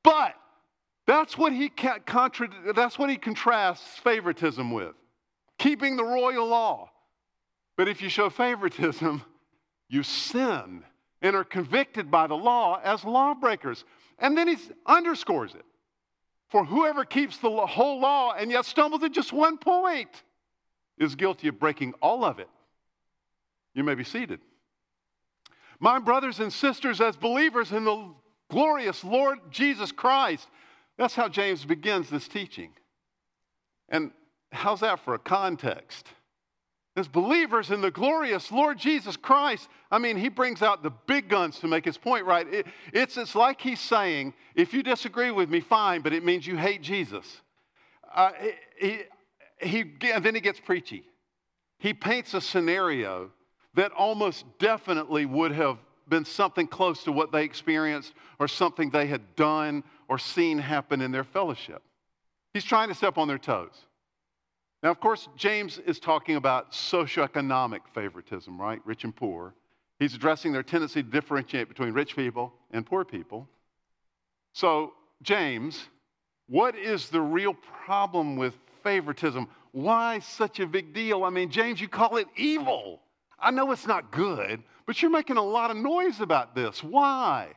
But 0.04 0.36
that's 1.08 1.36
what 1.36 1.52
he 1.52 1.72
that's 2.76 3.00
what 3.00 3.10
he 3.10 3.18
contrasts 3.18 3.98
favoritism 3.98 4.70
with 4.70 4.94
keeping 5.62 5.96
the 5.96 6.04
royal 6.04 6.48
law. 6.48 6.90
But 7.78 7.88
if 7.88 8.02
you 8.02 8.10
show 8.10 8.30
favoritism, 8.30 9.24
you 9.88 10.04
sin 10.04 10.84
and 11.22 11.36
are 11.36 11.44
convicted 11.44 12.10
by 12.10 12.28
the 12.28 12.36
law 12.36 12.82
as 12.84 13.06
lawbreakers. 13.06 13.86
And 14.18 14.36
then 14.36 14.48
he 14.48 14.58
underscores 14.86 15.54
it. 15.54 15.66
For 16.50 16.66
whoever 16.66 17.06
keeps 17.06 17.38
the 17.38 17.50
whole 17.50 18.00
law 18.00 18.34
and 18.34 18.52
yet 18.52 18.66
stumbles 18.66 19.04
at 19.04 19.12
just 19.12 19.32
one 19.32 19.58
point 19.58 20.10
is 20.98 21.16
guilty 21.16 21.48
of 21.48 21.60
breaking 21.60 21.94
all 22.02 22.26
of 22.26 22.40
it. 22.40 22.50
You 23.74 23.84
may 23.84 23.96
be 23.96 24.04
seated. 24.04 24.40
My 25.80 26.00
brothers 26.00 26.40
and 26.40 26.52
sisters, 26.52 27.00
as 27.00 27.16
believers 27.16 27.72
in 27.72 27.86
the 27.86 28.14
glorious 28.50 29.04
Lord 29.04 29.40
Jesus 29.50 29.92
Christ, 29.92 30.48
that's 30.98 31.16
how 31.16 31.30
James 31.30 31.66
begins 31.66 32.10
this 32.10 32.28
teaching. 32.28 32.72
And 33.88 34.12
How's 34.52 34.82
that 34.82 35.00
for 35.00 35.14
a 35.14 35.20
context? 35.20 36.08
As 36.98 37.08
believers 37.08 37.72
in 37.72 37.80
the 37.80 37.92
glorious 37.92 38.52
Lord 38.52 38.78
Jesus 38.78 39.16
Christ, 39.16 39.70
I 39.90 39.98
mean, 39.98 40.18
he 40.18 40.28
brings 40.28 40.62
out 40.62 40.84
the 40.84 40.90
big 40.90 41.30
guns 41.30 41.60
to 41.60 41.68
make 41.68 41.86
his 41.86 41.98
point, 41.98 42.26
right? 42.26 42.46
It, 42.54 42.68
it's, 42.92 43.16
it's 43.16 43.34
like 43.34 43.62
he's 43.62 43.80
saying, 43.80 44.34
if 44.56 44.74
you 44.74 44.84
disagree 44.84 45.32
with 45.32 45.50
me, 45.50 45.62
fine, 45.62 46.02
but 46.02 46.12
it 46.12 46.26
means 46.26 46.46
you 46.46 46.58
hate 46.58 46.82
Jesus. 46.82 47.26
Uh, 48.14 48.32
he, 48.78 49.04
he, 49.62 49.86
and 50.14 50.24
then 50.24 50.36
he 50.36 50.42
gets 50.42 50.60
preachy. 50.60 51.04
He 51.80 51.94
paints 51.94 52.34
a 52.34 52.42
scenario 52.42 53.32
that 53.76 53.94
almost 53.94 54.46
definitely 54.60 55.26
would 55.26 55.54
have 55.54 55.78
been 56.10 56.26
something 56.26 56.68
close 56.68 57.06
to 57.06 57.12
what 57.14 57.32
they 57.32 57.46
experienced 57.46 58.12
or 58.38 58.50
something 58.50 58.90
they 58.90 59.08
had 59.08 59.36
done 59.38 59.84
or 60.10 60.18
seen 60.18 60.60
happen 60.60 61.00
in 61.00 61.12
their 61.12 61.24
fellowship. 61.24 61.82
He's 62.54 62.66
trying 62.66 62.90
to 62.90 62.96
step 62.96 63.18
on 63.18 63.30
their 63.30 63.38
toes. 63.38 63.72
Now, 64.84 64.90
of 64.90 65.00
course, 65.00 65.28
James 65.36 65.78
is 65.80 66.00
talking 66.00 66.36
about 66.36 66.72
socioeconomic 66.72 67.82
favoritism, 67.94 68.60
right? 68.60 68.82
Rich 68.86 69.04
and 69.04 69.16
poor. 69.16 69.54
He's 70.00 70.16
addressing 70.16 70.52
their 70.52 70.64
tendency 70.64 71.04
to 71.04 71.10
differentiate 71.10 71.68
between 71.68 71.94
rich 71.94 72.16
people 72.16 72.54
and 72.72 72.86
poor 72.86 73.06
people. 73.06 73.48
So, 74.54 74.94
James, 75.22 75.88
what 76.48 76.76
is 76.76 77.10
the 77.10 77.22
real 77.22 77.54
problem 77.86 78.36
with 78.36 78.56
favoritism? 78.84 79.48
Why 79.72 80.20
such 80.20 80.60
a 80.60 80.66
big 80.66 80.94
deal? 80.94 81.24
I 81.24 81.30
mean, 81.30 81.52
James, 81.52 81.80
you 81.80 81.88
call 81.88 82.18
it 82.18 82.28
evil. 82.36 83.02
I 83.40 83.52
know 83.52 83.72
it's 83.72 83.88
not 83.88 84.12
good, 84.12 84.64
but 84.88 85.02
you're 85.02 85.12
making 85.12 85.38
a 85.38 85.44
lot 85.44 85.70
of 85.72 85.78
noise 85.78 86.20
about 86.20 86.56
this. 86.56 86.84
Why? 86.84 87.50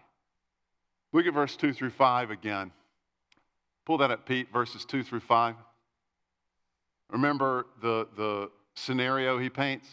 Look 1.12 1.26
at 1.26 1.32
verse 1.32 1.56
2 1.56 1.72
through 1.72 1.90
5 1.90 2.30
again. 2.30 2.70
Pull 3.86 3.98
that 3.98 4.10
up, 4.10 4.26
Pete, 4.26 4.52
verses 4.52 4.84
2 4.84 5.02
through 5.02 5.20
5. 5.20 5.54
Remember 7.14 7.66
the, 7.80 8.08
the 8.16 8.50
scenario 8.74 9.38
he 9.38 9.48
paints? 9.48 9.88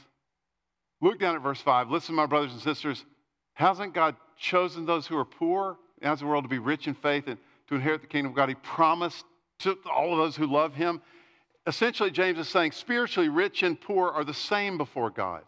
Look 1.01 1.19
down 1.19 1.35
at 1.35 1.43
verse 1.43 1.61
5. 1.61 1.91
Listen, 1.91 2.15
my 2.15 2.25
brothers 2.25 2.51
and 2.51 2.59
sisters. 2.59 3.05
Hasn't 3.53 3.93
God 3.93 4.15
chosen 4.39 4.87
those 4.87 5.05
who 5.05 5.15
are 5.15 5.25
poor 5.25 5.77
as 6.01 6.21
the 6.21 6.25
world 6.25 6.45
to 6.45 6.49
be 6.49 6.57
rich 6.57 6.87
in 6.87 6.95
faith 6.95 7.27
and 7.27 7.37
to 7.67 7.75
inherit 7.75 8.01
the 8.01 8.07
kingdom 8.07 8.31
of 8.31 8.35
God? 8.35 8.49
He 8.49 8.55
promised 8.55 9.23
to 9.59 9.77
all 9.85 10.13
of 10.13 10.17
those 10.17 10.35
who 10.35 10.47
love 10.47 10.73
him. 10.73 10.99
Essentially, 11.67 12.09
James 12.09 12.39
is 12.39 12.49
saying 12.49 12.71
spiritually 12.71 13.29
rich 13.29 13.61
and 13.61 13.79
poor 13.79 14.09
are 14.09 14.23
the 14.23 14.33
same 14.33 14.79
before 14.79 15.11
God. 15.11 15.43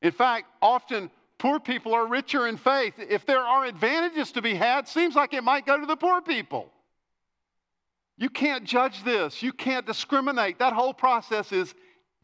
In 0.00 0.10
fact, 0.10 0.46
often 0.62 1.10
poor 1.36 1.60
people 1.60 1.92
are 1.92 2.06
richer 2.06 2.46
in 2.46 2.56
faith. 2.56 2.94
If 2.96 3.26
there 3.26 3.40
are 3.40 3.66
advantages 3.66 4.32
to 4.32 4.40
be 4.40 4.54
had, 4.54 4.88
seems 4.88 5.16
like 5.16 5.34
it 5.34 5.44
might 5.44 5.66
go 5.66 5.78
to 5.78 5.84
the 5.84 5.96
poor 5.96 6.22
people. 6.22 6.72
You 8.18 8.30
can't 8.30 8.64
judge 8.64 9.04
this. 9.04 9.42
You 9.42 9.52
can't 9.52 9.86
discriminate. 9.86 10.58
That 10.58 10.72
whole 10.72 10.94
process 10.94 11.52
is 11.52 11.74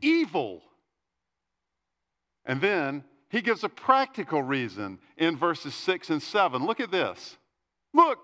evil. 0.00 0.62
And 2.44 2.60
then 2.60 3.04
he 3.28 3.40
gives 3.40 3.62
a 3.64 3.68
practical 3.68 4.42
reason 4.42 4.98
in 5.16 5.36
verses 5.36 5.74
6 5.74 6.10
and 6.10 6.22
7. 6.22 6.64
Look 6.64 6.80
at 6.80 6.90
this. 6.90 7.36
Look, 7.94 8.18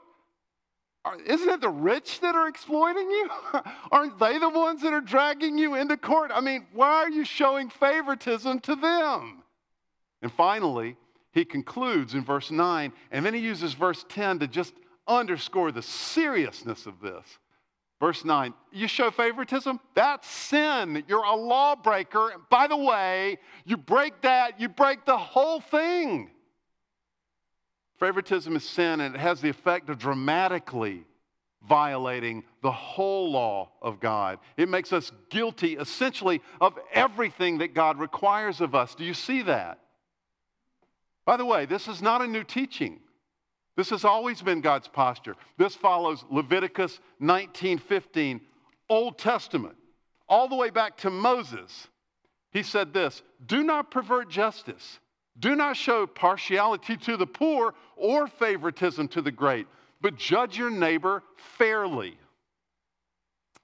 isn't 1.27 1.49
it 1.49 1.61
the 1.61 1.69
rich 1.69 2.21
that 2.21 2.35
are 2.35 2.49
exploiting 2.49 3.11
you? 3.11 3.31
Aren't 3.93 4.19
they 4.19 4.39
the 4.39 4.49
ones 4.49 4.83
that 4.83 4.93
are 4.93 5.01
dragging 5.01 5.59
you 5.59 5.75
into 5.75 5.97
court? 5.97 6.31
I 6.35 6.41
mean, 6.41 6.67
why 6.73 7.05
are 7.05 7.11
you 7.11 7.25
showing 7.25 7.71
favoritism 7.71 8.61
to 8.61 8.77
them? 8.77 9.43
And 10.23 10.33
finally, 10.33 10.97
he 11.33 11.45
concludes 11.45 12.15
in 12.15 12.25
verse 12.25 12.51
9, 12.51 12.93
and 13.11 13.25
then 13.25 13.35
he 13.35 13.41
uses 13.41 13.75
verse 13.75 14.05
10 14.09 14.41
to 14.41 14.49
just 14.49 14.75
underscore 15.07 15.71
the 15.71 15.83
seriousness 15.83 16.87
of 16.87 17.01
this. 17.01 17.39
Verse 18.01 18.25
9, 18.25 18.55
you 18.73 18.87
show 18.87 19.11
favoritism? 19.11 19.81
That's 19.95 20.29
sin. 20.29 21.03
You're 21.09 21.25
a 21.25 21.35
lawbreaker. 21.35 22.31
By 22.49 22.69
the 22.69 22.77
way, 22.77 23.39
you 23.65 23.77
break 23.77 24.23
that, 24.23 24.61
you 24.61 24.69
break 24.69 25.05
the 25.05 25.19
whole 25.19 25.61
thing. 25.61 26.31
Favoritism 27.99 28.55
is 28.55 28.69
sin, 28.69 29.01
and 29.01 29.17
it 29.17 29.19
has 29.19 29.41
the 29.41 29.49
effect 29.49 29.91
of 29.91 29.99
dramatically 29.99 31.05
violating 31.69 32.45
the 32.63 32.71
whole 32.71 33.33
law 33.33 33.71
of 33.83 33.99
God. 33.99 34.39
It 34.57 34.69
makes 34.69 34.93
us 34.93 35.11
guilty, 35.29 35.75
essentially, 35.75 36.41
of 36.61 36.79
everything 36.93 37.59
that 37.59 37.75
God 37.75 37.99
requires 37.99 38.61
of 38.61 38.77
us. 38.77 38.95
Do 38.95 39.05
you 39.05 39.15
see 39.15 39.43
that? 39.43 39.81
By 41.27 41.37
the 41.37 41.45
way, 41.45 41.67
this 41.67 41.89
is 41.89 42.01
not 42.01 42.23
a 42.23 42.29
new 42.29 42.45
teaching. 42.45 43.01
This 43.79 43.91
has 43.91 44.05
always 44.05 44.43
been 44.43 44.61
God's 44.61 44.89
posture. 44.89 45.37
This 45.57 45.77
follows 45.77 46.25
Leviticus 46.31 46.99
19:15, 47.21 48.41
Old 48.89 49.19
Testament, 49.19 49.77
all 50.29 50.49
the 50.49 50.57
way 50.57 50.71
back 50.71 50.97
to 50.97 51.11
Moses. 51.11 51.87
He 52.51 52.65
said 52.65 52.93
this, 52.93 53.23
"Do 53.47 53.63
not 53.63 53.93
pervert 53.93 54.31
justice. 54.31 54.99
Do 55.39 55.55
not 55.55 55.77
show 55.77 56.09
partiality 56.09 56.97
to 56.97 57.17
the 57.17 57.29
poor 57.29 57.73
or 57.95 58.27
favoritism 58.27 59.07
to 59.11 59.23
the 59.23 59.31
great, 59.31 59.69
but 60.01 60.17
judge 60.17 60.59
your 60.59 60.71
neighbor 60.71 61.23
fairly." 61.37 62.19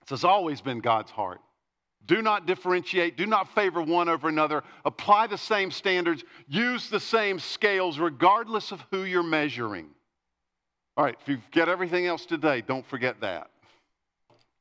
This 0.03 0.11
has 0.11 0.25
always 0.25 0.61
been 0.61 0.79
God's 0.79 1.11
heart. 1.11 1.41
Do 2.07 2.23
not 2.23 2.47
differentiate. 2.47 3.17
Do 3.17 3.27
not 3.27 3.49
favor 3.49 3.83
one 3.83 4.09
over 4.09 4.29
another. 4.29 4.63
Apply 4.85 5.27
the 5.27 5.39
same 5.39 5.73
standards. 5.73 6.23
Use 6.47 6.89
the 6.89 7.01
same 7.01 7.41
scales, 7.41 7.99
regardless 7.99 8.71
of 8.71 8.81
who 8.93 9.03
you're 9.03 9.25
measuring. 9.25 9.93
All 10.97 11.05
right, 11.05 11.17
if 11.21 11.29
you 11.29 11.39
get 11.51 11.69
everything 11.69 12.07
else 12.07 12.25
today, 12.25 12.61
don't 12.61 12.87
forget 12.87 13.21
that. 13.21 13.51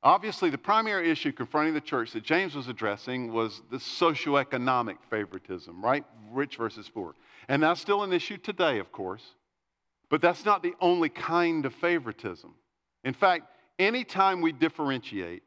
Obviously, 0.01 0.49
the 0.49 0.57
primary 0.57 1.09
issue 1.09 1.31
confronting 1.31 1.73
the 1.73 1.81
church 1.81 2.11
that 2.11 2.23
James 2.23 2.55
was 2.55 2.67
addressing 2.67 3.31
was 3.31 3.61
the 3.71 3.77
socioeconomic 3.77 4.97
favoritism, 5.09 5.83
right? 5.83 6.03
Rich 6.31 6.57
versus 6.57 6.89
poor. 6.89 7.13
And 7.47 7.63
that's 7.63 7.79
still 7.79 8.03
an 8.03 8.11
issue 8.11 8.37
today, 8.37 8.79
of 8.79 8.91
course. 8.91 9.23
But 10.09 10.21
that's 10.21 10.43
not 10.43 10.63
the 10.63 10.73
only 10.81 11.09
kind 11.09 11.65
of 11.65 11.73
favoritism. 11.75 12.53
In 13.03 13.13
fact, 13.13 13.45
anytime 13.79 14.41
we 14.41 14.51
differentiate 14.51 15.43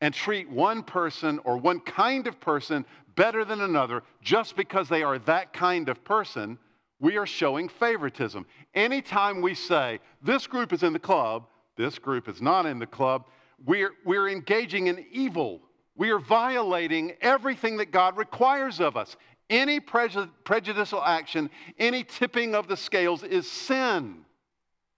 and 0.00 0.12
treat 0.12 0.50
one 0.50 0.82
person 0.82 1.40
or 1.44 1.56
one 1.56 1.80
kind 1.80 2.26
of 2.26 2.38
person 2.40 2.84
better 3.14 3.44
than 3.44 3.62
another 3.62 4.02
just 4.20 4.56
because 4.56 4.88
they 4.88 5.02
are 5.02 5.18
that 5.20 5.52
kind 5.52 5.88
of 5.88 6.04
person, 6.04 6.58
we 6.98 7.16
are 7.16 7.26
showing 7.26 7.68
favoritism. 7.68 8.46
Anytime 8.74 9.42
we 9.42 9.54
say, 9.54 10.00
this 10.22 10.46
group 10.46 10.72
is 10.72 10.82
in 10.82 10.92
the 10.92 10.98
club, 10.98 11.46
this 11.76 11.98
group 11.98 12.28
is 12.28 12.40
not 12.40 12.66
in 12.66 12.78
the 12.78 12.86
club, 12.86 13.26
we're, 13.64 13.92
we're 14.04 14.28
engaging 14.28 14.86
in 14.86 15.04
evil. 15.10 15.60
We 15.94 16.10
are 16.10 16.18
violating 16.18 17.14
everything 17.20 17.78
that 17.78 17.90
God 17.90 18.16
requires 18.16 18.80
of 18.80 18.96
us. 18.96 19.16
Any 19.48 19.78
prejudicial 19.80 21.02
action, 21.02 21.50
any 21.78 22.02
tipping 22.02 22.54
of 22.54 22.66
the 22.66 22.76
scales 22.76 23.22
is 23.22 23.50
sin. 23.50 24.24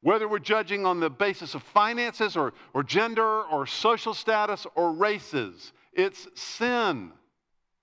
Whether 0.00 0.28
we're 0.28 0.38
judging 0.38 0.87
on 0.87 1.00
the 1.00 1.11
basis 1.11 1.55
of 1.55 1.62
finances 1.62 2.37
or, 2.37 2.55
or 2.73 2.83
gender 2.83 3.43
or 3.43 3.67
social 3.67 4.14
status 4.14 4.67
or 4.75 4.93
races, 4.93 5.73
it's 5.93 6.28
sin. 6.35 7.12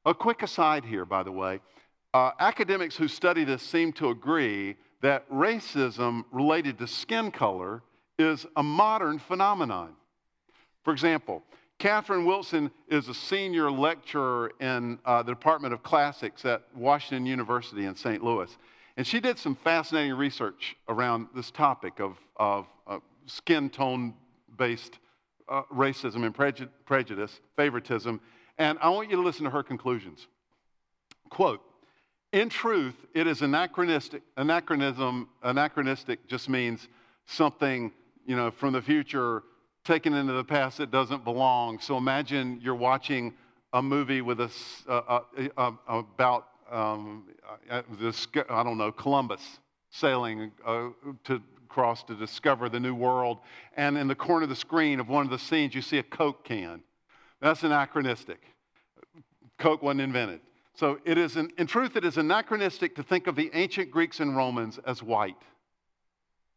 A 0.06 0.14
quick 0.14 0.42
aside 0.42 0.86
here, 0.86 1.06
by 1.06 1.24
the 1.24 1.32
way. 1.32 1.60
Uh, 2.16 2.32
academics 2.40 2.96
who 2.96 3.10
study 3.10 3.44
this 3.44 3.62
seem 3.62 3.92
to 3.92 4.08
agree 4.10 4.78
that 5.02 5.30
racism 5.30 6.24
related 6.32 6.78
to 6.78 6.88
skin 6.88 7.30
color 7.30 7.84
is 8.18 8.46
a 8.56 8.64
modern 8.64 9.20
phenomenon. 9.20 9.94
For 10.86 10.94
example, 10.94 11.44
Catherine 11.78 12.24
Wilson 12.24 12.72
is 12.88 13.10
a 13.10 13.14
senior 13.14 13.70
lecturer 13.70 14.54
in 14.62 14.98
uh, 15.04 15.24
the 15.24 15.34
Department 15.34 15.74
of 15.74 15.84
Classics 15.84 16.46
at 16.46 16.62
Washington 16.74 17.26
University 17.26 17.84
in 17.84 17.98
St. 17.98 18.24
Louis. 18.24 18.58
And 18.96 19.06
she 19.06 19.20
did 19.20 19.38
some 19.38 19.54
fascinating 19.54 20.14
research 20.14 20.78
around 20.88 21.28
this 21.36 21.52
topic 21.52 22.00
of, 22.00 22.18
of 22.38 22.66
uh, 22.88 23.00
skin 23.26 23.70
tone 23.70 24.14
based 24.58 25.00
uh, 25.50 25.64
racism 25.64 26.26
and 26.26 26.34
preju- 26.34 26.70
prejudice, 26.86 27.42
favoritism. 27.58 28.22
And 28.58 28.78
I 28.82 28.88
want 28.88 29.10
you 29.10 29.18
to 29.18 29.22
listen 29.22 29.44
to 29.44 29.50
her 29.50 29.64
conclusions. 29.64 30.28
Quote, 31.30 31.60
in 32.32 32.50
truth, 32.50 32.96
it 33.14 33.28
is 33.28 33.42
anachronistic. 33.42 34.22
Anachronism, 34.38 35.30
anachronistic 35.44 36.28
just 36.28 36.50
means 36.50 36.88
something, 37.26 37.92
you 38.26 38.36
know, 38.36 38.52
from 38.52 38.74
the 38.74 38.82
future 38.82 39.44
taken 39.84 40.14
into 40.14 40.34
the 40.34 40.44
past 40.44 40.78
that 40.80 40.92
doesn't 40.92 41.24
belong. 41.24 41.80
So 41.80 41.98
imagine 41.98 42.60
you're 42.62 42.76
watching 42.76 43.34
a 43.74 43.82
movie 43.82 44.22
with 44.22 44.40
a, 44.42 44.50
uh, 44.88 45.22
uh, 45.38 45.52
uh, 45.58 45.72
about 45.88 46.48
um, 46.72 47.28
this, 48.00 48.28
I 48.50 48.64
don't 48.64 48.78
know, 48.78 48.92
Columbus 48.92 49.60
sailing 49.92 50.52
uh, 50.66 50.90
to 51.26 51.42
cross 51.70 52.04
to 52.04 52.16
discover 52.16 52.70
the 52.70 52.80
new 52.80 52.96
world. 52.96 53.40
And 53.78 53.98
in 53.98 54.08
the 54.08 54.16
corner 54.16 54.44
of 54.44 54.50
the 54.50 54.56
screen 54.56 55.00
of 55.00 55.08
one 55.08 55.26
of 55.26 55.32
the 55.32 55.40
scenes, 55.40 55.76
you 55.76 55.82
see 55.82 56.00
a 56.00 56.04
Coke 56.04 56.44
can. 56.44 56.82
That's 57.42 57.64
anachronistic. 57.64 58.42
Coke 59.58 59.84
wasn't 59.84 60.02
invented. 60.02 60.42
So 60.76 61.00
it 61.06 61.18
is, 61.18 61.38
an, 61.38 61.52
in 61.58 61.68
truth, 61.68 61.96
it 61.96 62.04
is 62.04 62.18
anachronistic 62.18 62.96
to 62.96 63.04
think 63.04 63.28
of 63.28 63.36
the 63.36 63.50
ancient 63.54 63.90
Greeks 63.90 64.20
and 64.20 64.36
Romans 64.36 64.78
as 64.86 65.02
white. 65.02 65.42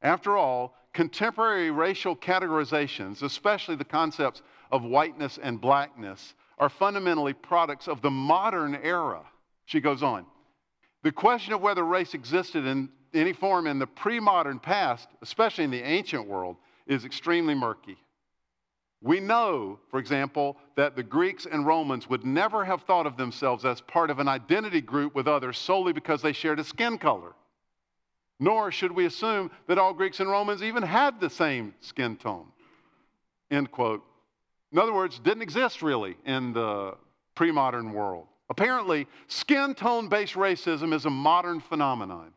After 0.02 0.36
all, 0.36 0.74
contemporary 0.92 1.70
racial 1.70 2.16
categorizations, 2.16 3.22
especially 3.22 3.76
the 3.76 3.84
concepts 3.84 4.42
of 4.72 4.82
whiteness 4.82 5.38
and 5.40 5.60
blackness, 5.60 6.34
are 6.58 6.68
fundamentally 6.68 7.32
products 7.32 7.86
of 7.86 8.02
the 8.02 8.10
modern 8.10 8.74
era. 8.82 9.22
She 9.66 9.80
goes 9.80 10.02
on. 10.02 10.26
The 11.04 11.12
question 11.12 11.52
of 11.52 11.60
whether 11.60 11.84
race 11.84 12.14
existed 12.14 12.66
in 12.66 12.88
any 13.14 13.32
form 13.32 13.68
in 13.68 13.78
the 13.78 13.86
pre 13.86 14.18
modern 14.18 14.58
past, 14.58 15.08
especially 15.22 15.64
in 15.64 15.70
the 15.70 15.82
ancient 15.82 16.26
world, 16.26 16.56
is 16.88 17.04
extremely 17.04 17.54
murky. 17.54 17.96
We 19.00 19.20
know, 19.20 19.78
for 19.90 20.00
example, 20.00 20.56
that 20.74 20.96
the 20.96 21.02
Greeks 21.02 21.46
and 21.46 21.66
Romans 21.66 22.08
would 22.08 22.24
never 22.24 22.64
have 22.64 22.82
thought 22.82 23.06
of 23.06 23.16
themselves 23.16 23.64
as 23.64 23.80
part 23.80 24.10
of 24.10 24.18
an 24.18 24.26
identity 24.26 24.80
group 24.80 25.14
with 25.14 25.28
others 25.28 25.56
solely 25.56 25.92
because 25.92 26.20
they 26.20 26.32
shared 26.32 26.58
a 26.58 26.64
skin 26.64 26.98
color. 26.98 27.34
Nor 28.40 28.72
should 28.72 28.92
we 28.92 29.06
assume 29.06 29.50
that 29.68 29.78
all 29.78 29.92
Greeks 29.92 30.20
and 30.20 30.28
Romans 30.28 30.62
even 30.62 30.82
had 30.82 31.20
the 31.20 31.30
same 31.30 31.74
skin 31.80 32.16
tone. 32.16 32.46
End 33.50 33.70
quote. 33.70 34.04
In 34.72 34.78
other 34.78 34.92
words, 34.92 35.18
didn't 35.18 35.42
exist 35.42 35.80
really 35.80 36.16
in 36.26 36.52
the 36.52 36.96
pre 37.34 37.52
modern 37.52 37.92
world. 37.92 38.26
Apparently, 38.50 39.06
skin 39.28 39.74
tone 39.74 40.08
based 40.08 40.34
racism 40.34 40.92
is 40.92 41.04
a 41.04 41.10
modern 41.10 41.60
phenomenon. 41.60 42.32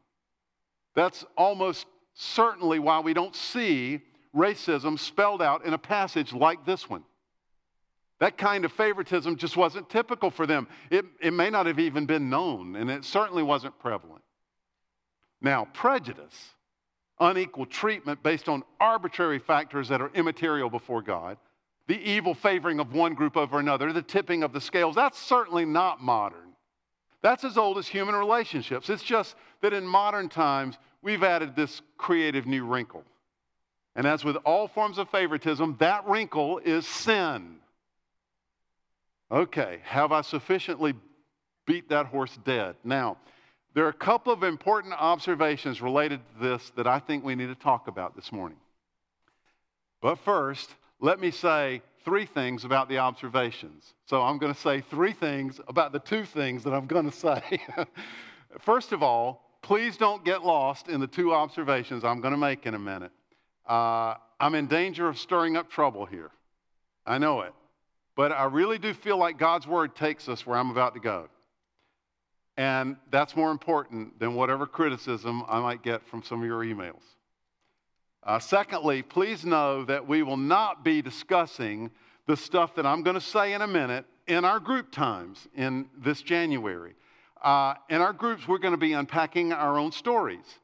That's 0.95 1.25
almost 1.37 1.87
certainly 2.13 2.79
why 2.79 2.99
we 2.99 3.13
don't 3.13 3.35
see 3.35 4.01
racism 4.35 4.97
spelled 4.97 5.41
out 5.41 5.65
in 5.65 5.73
a 5.73 5.77
passage 5.77 6.33
like 6.33 6.65
this 6.65 6.89
one. 6.89 7.03
That 8.19 8.37
kind 8.37 8.65
of 8.65 8.71
favoritism 8.71 9.37
just 9.37 9.57
wasn't 9.57 9.89
typical 9.89 10.29
for 10.29 10.45
them. 10.45 10.67
It, 10.89 11.05
it 11.19 11.33
may 11.33 11.49
not 11.49 11.65
have 11.65 11.79
even 11.79 12.05
been 12.05 12.29
known, 12.29 12.75
and 12.75 12.89
it 12.89 13.03
certainly 13.03 13.41
wasn't 13.41 13.79
prevalent. 13.79 14.21
Now, 15.41 15.67
prejudice, 15.73 16.51
unequal 17.19 17.65
treatment 17.65 18.21
based 18.21 18.47
on 18.47 18.63
arbitrary 18.79 19.39
factors 19.39 19.89
that 19.89 20.01
are 20.01 20.11
immaterial 20.13 20.69
before 20.69 21.01
God, 21.01 21.37
the 21.87 21.99
evil 21.99 22.35
favoring 22.35 22.79
of 22.79 22.93
one 22.93 23.15
group 23.15 23.35
over 23.35 23.59
another, 23.59 23.91
the 23.91 24.03
tipping 24.03 24.43
of 24.43 24.53
the 24.53 24.61
scales, 24.61 24.95
that's 24.95 25.17
certainly 25.17 25.65
not 25.65 26.01
modern. 26.01 26.53
That's 27.21 27.43
as 27.43 27.57
old 27.57 27.77
as 27.77 27.87
human 27.87 28.15
relationships. 28.15 28.89
It's 28.89 29.03
just 29.03 29.35
that 29.61 29.73
in 29.73 29.85
modern 29.85 30.29
times, 30.29 30.77
we've 31.01 31.23
added 31.23 31.55
this 31.55 31.81
creative 31.97 32.45
new 32.45 32.65
wrinkle. 32.65 33.03
And 33.95 34.07
as 34.07 34.23
with 34.23 34.37
all 34.37 34.67
forms 34.67 34.97
of 34.97 35.09
favoritism, 35.09 35.75
that 35.79 36.07
wrinkle 36.07 36.59
is 36.59 36.87
sin. 36.87 37.57
Okay, 39.31 39.79
have 39.83 40.11
I 40.11 40.21
sufficiently 40.21 40.93
beat 41.65 41.89
that 41.89 42.07
horse 42.07 42.37
dead? 42.43 42.75
Now, 42.83 43.17
there 43.73 43.85
are 43.85 43.89
a 43.89 43.93
couple 43.93 44.33
of 44.33 44.43
important 44.43 44.93
observations 44.93 45.81
related 45.81 46.19
to 46.19 46.47
this 46.47 46.71
that 46.75 46.87
I 46.87 46.99
think 46.99 47.23
we 47.23 47.35
need 47.35 47.47
to 47.47 47.55
talk 47.55 47.87
about 47.87 48.15
this 48.15 48.31
morning. 48.31 48.57
But 50.01 50.19
first, 50.19 50.75
let 50.99 51.19
me 51.19 51.31
say 51.31 51.81
three 52.03 52.25
things 52.25 52.65
about 52.65 52.89
the 52.89 52.97
observations. 52.97 53.93
So 54.05 54.21
I'm 54.21 54.37
going 54.37 54.53
to 54.53 54.59
say 54.59 54.81
three 54.81 55.13
things 55.13 55.59
about 55.67 55.91
the 55.91 55.99
two 55.99 56.25
things 56.25 56.63
that 56.63 56.73
I'm 56.73 56.87
going 56.87 57.05
to 57.09 57.15
say. 57.15 57.61
first 58.59 58.91
of 58.91 59.03
all, 59.03 59.49
please 59.61 59.95
don't 59.95 60.25
get 60.25 60.43
lost 60.43 60.89
in 60.89 60.99
the 60.99 61.07
two 61.07 61.33
observations 61.33 62.03
I'm 62.03 62.19
going 62.19 62.33
to 62.33 62.37
make 62.37 62.65
in 62.65 62.73
a 62.73 62.79
minute. 62.79 63.11
Uh, 63.67 64.15
I'm 64.39 64.55
in 64.55 64.67
danger 64.67 65.07
of 65.07 65.17
stirring 65.17 65.55
up 65.55 65.69
trouble 65.69 66.05
here. 66.05 66.31
I 67.05 67.17
know 67.17 67.41
it. 67.41 67.53
But 68.15 68.31
I 68.31 68.45
really 68.45 68.77
do 68.77 68.93
feel 68.93 69.17
like 69.17 69.37
God's 69.37 69.65
word 69.65 69.95
takes 69.95 70.27
us 70.27 70.45
where 70.45 70.57
I'm 70.57 70.69
about 70.69 70.93
to 70.95 70.99
go. 70.99 71.29
And 72.57 72.97
that's 73.09 73.35
more 73.35 73.51
important 73.51 74.19
than 74.19 74.35
whatever 74.35 74.67
criticism 74.67 75.43
I 75.47 75.59
might 75.59 75.81
get 75.81 76.05
from 76.05 76.21
some 76.21 76.41
of 76.41 76.45
your 76.45 76.59
emails. 76.59 77.01
Uh, 78.23 78.37
secondly, 78.37 79.01
please 79.01 79.45
know 79.45 79.83
that 79.85 80.07
we 80.07 80.21
will 80.21 80.37
not 80.37 80.83
be 80.83 81.01
discussing 81.01 81.89
the 82.27 82.37
stuff 82.37 82.75
that 82.75 82.85
I'm 82.85 83.01
going 83.01 83.15
to 83.15 83.21
say 83.21 83.53
in 83.53 83.61
a 83.61 83.67
minute 83.67 84.05
in 84.27 84.45
our 84.45 84.59
group 84.59 84.91
times 84.91 85.47
in 85.55 85.89
this 85.97 86.21
January. 86.21 86.93
Uh, 87.41 87.73
in 87.89 88.01
our 88.01 88.13
groups, 88.13 88.47
we're 88.47 88.59
going 88.59 88.73
to 88.73 88.77
be 88.77 88.93
unpacking 88.93 89.53
our 89.53 89.79
own 89.79 89.91
stories. 89.91 90.59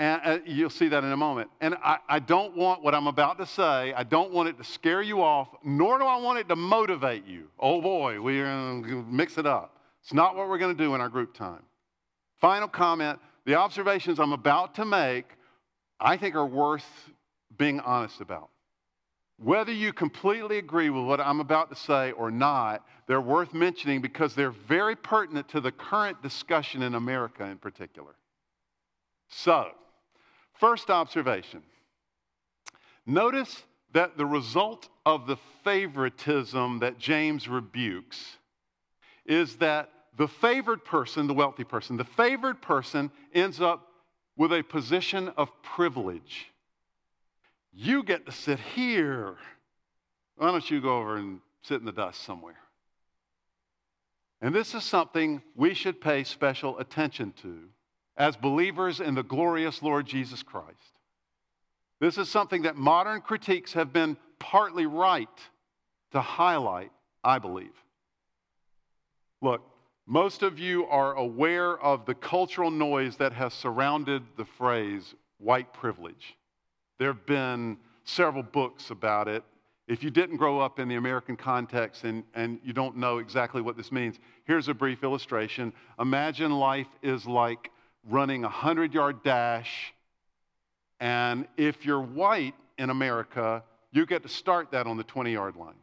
And 0.00 0.20
uh, 0.24 0.38
you'll 0.46 0.70
see 0.70 0.88
that 0.88 1.04
in 1.04 1.12
a 1.12 1.16
moment. 1.16 1.50
And 1.60 1.74
I, 1.84 1.98
I 2.08 2.18
don't 2.20 2.56
want 2.56 2.82
what 2.82 2.94
I'm 2.94 3.06
about 3.06 3.36
to 3.36 3.44
say, 3.44 3.92
I 3.92 4.02
don't 4.02 4.32
want 4.32 4.48
it 4.48 4.56
to 4.56 4.64
scare 4.64 5.02
you 5.02 5.22
off, 5.22 5.48
nor 5.62 5.98
do 5.98 6.06
I 6.06 6.16
want 6.16 6.38
it 6.38 6.48
to 6.48 6.56
motivate 6.56 7.26
you. 7.26 7.48
Oh 7.58 7.82
boy, 7.82 8.18
we're 8.18 8.46
going 8.46 8.82
to 8.84 9.02
mix 9.02 9.36
it 9.36 9.44
up. 9.44 9.76
It's 10.02 10.14
not 10.14 10.36
what 10.36 10.48
we're 10.48 10.56
going 10.56 10.74
to 10.74 10.82
do 10.82 10.94
in 10.94 11.02
our 11.02 11.10
group 11.10 11.34
time. 11.34 11.62
Final 12.40 12.66
comment 12.66 13.18
the 13.44 13.56
observations 13.56 14.18
I'm 14.18 14.32
about 14.32 14.74
to 14.76 14.86
make, 14.86 15.26
I 16.00 16.16
think, 16.16 16.34
are 16.34 16.46
worth 16.46 17.10
being 17.58 17.78
honest 17.80 18.22
about. 18.22 18.48
Whether 19.36 19.72
you 19.72 19.92
completely 19.92 20.56
agree 20.56 20.88
with 20.88 21.04
what 21.04 21.20
I'm 21.20 21.40
about 21.40 21.68
to 21.70 21.76
say 21.76 22.12
or 22.12 22.30
not, 22.30 22.86
they're 23.06 23.20
worth 23.20 23.52
mentioning 23.52 24.00
because 24.00 24.34
they're 24.34 24.50
very 24.50 24.96
pertinent 24.96 25.48
to 25.50 25.60
the 25.60 25.72
current 25.72 26.22
discussion 26.22 26.80
in 26.80 26.94
America 26.94 27.44
in 27.44 27.58
particular. 27.58 28.14
So, 29.28 29.72
First 30.60 30.90
observation 30.90 31.62
notice 33.06 33.62
that 33.92 34.18
the 34.18 34.26
result 34.26 34.88
of 35.06 35.26
the 35.26 35.38
favoritism 35.64 36.80
that 36.80 36.98
James 36.98 37.48
rebukes 37.48 38.36
is 39.24 39.56
that 39.56 39.90
the 40.18 40.28
favored 40.28 40.84
person, 40.84 41.26
the 41.26 41.34
wealthy 41.34 41.64
person, 41.64 41.96
the 41.96 42.04
favored 42.04 42.60
person 42.60 43.10
ends 43.32 43.60
up 43.60 43.88
with 44.36 44.52
a 44.52 44.62
position 44.62 45.32
of 45.38 45.50
privilege. 45.62 46.50
You 47.72 48.02
get 48.02 48.26
to 48.26 48.32
sit 48.32 48.58
here. 48.58 49.36
Why 50.36 50.50
don't 50.50 50.70
you 50.70 50.82
go 50.82 50.98
over 50.98 51.16
and 51.16 51.40
sit 51.62 51.80
in 51.80 51.86
the 51.86 51.92
dust 51.92 52.20
somewhere? 52.22 52.58
And 54.42 54.54
this 54.54 54.74
is 54.74 54.84
something 54.84 55.40
we 55.56 55.72
should 55.72 56.02
pay 56.02 56.22
special 56.22 56.78
attention 56.78 57.32
to 57.42 57.60
as 58.20 58.36
believers 58.36 59.00
in 59.00 59.14
the 59.14 59.22
glorious 59.22 59.82
Lord 59.82 60.04
Jesus 60.06 60.42
Christ. 60.42 60.76
This 62.00 62.18
is 62.18 62.28
something 62.28 62.62
that 62.62 62.76
modern 62.76 63.22
critiques 63.22 63.72
have 63.72 63.94
been 63.94 64.14
partly 64.38 64.84
right 64.84 65.26
to 66.12 66.20
highlight, 66.20 66.92
I 67.24 67.38
believe. 67.38 67.72
Look, 69.40 69.62
most 70.06 70.42
of 70.42 70.58
you 70.58 70.84
are 70.88 71.14
aware 71.14 71.78
of 71.78 72.04
the 72.04 72.14
cultural 72.14 72.70
noise 72.70 73.16
that 73.16 73.32
has 73.32 73.54
surrounded 73.54 74.22
the 74.36 74.44
phrase 74.44 75.14
white 75.38 75.72
privilege. 75.72 76.36
There 76.98 77.08
have 77.08 77.24
been 77.24 77.78
several 78.04 78.42
books 78.42 78.90
about 78.90 79.28
it. 79.28 79.42
If 79.88 80.02
you 80.02 80.10
didn't 80.10 80.36
grow 80.36 80.60
up 80.60 80.78
in 80.78 80.88
the 80.88 80.96
American 80.96 81.36
context 81.36 82.04
and, 82.04 82.22
and 82.34 82.60
you 82.62 82.74
don't 82.74 82.98
know 82.98 83.16
exactly 83.16 83.62
what 83.62 83.78
this 83.78 83.90
means, 83.90 84.18
here's 84.44 84.68
a 84.68 84.74
brief 84.74 85.02
illustration. 85.04 85.72
Imagine 85.98 86.52
life 86.52 86.88
is 87.02 87.24
like 87.24 87.70
running 88.08 88.44
a 88.44 88.48
100 88.48 88.94
yard 88.94 89.22
dash. 89.22 89.92
And 91.00 91.46
if 91.56 91.84
you're 91.84 92.00
white 92.00 92.54
in 92.78 92.90
America, 92.90 93.62
you 93.92 94.06
get 94.06 94.22
to 94.22 94.28
start 94.28 94.70
that 94.72 94.86
on 94.86 94.96
the 94.96 95.04
20 95.04 95.32
yard 95.32 95.56
line. 95.56 95.74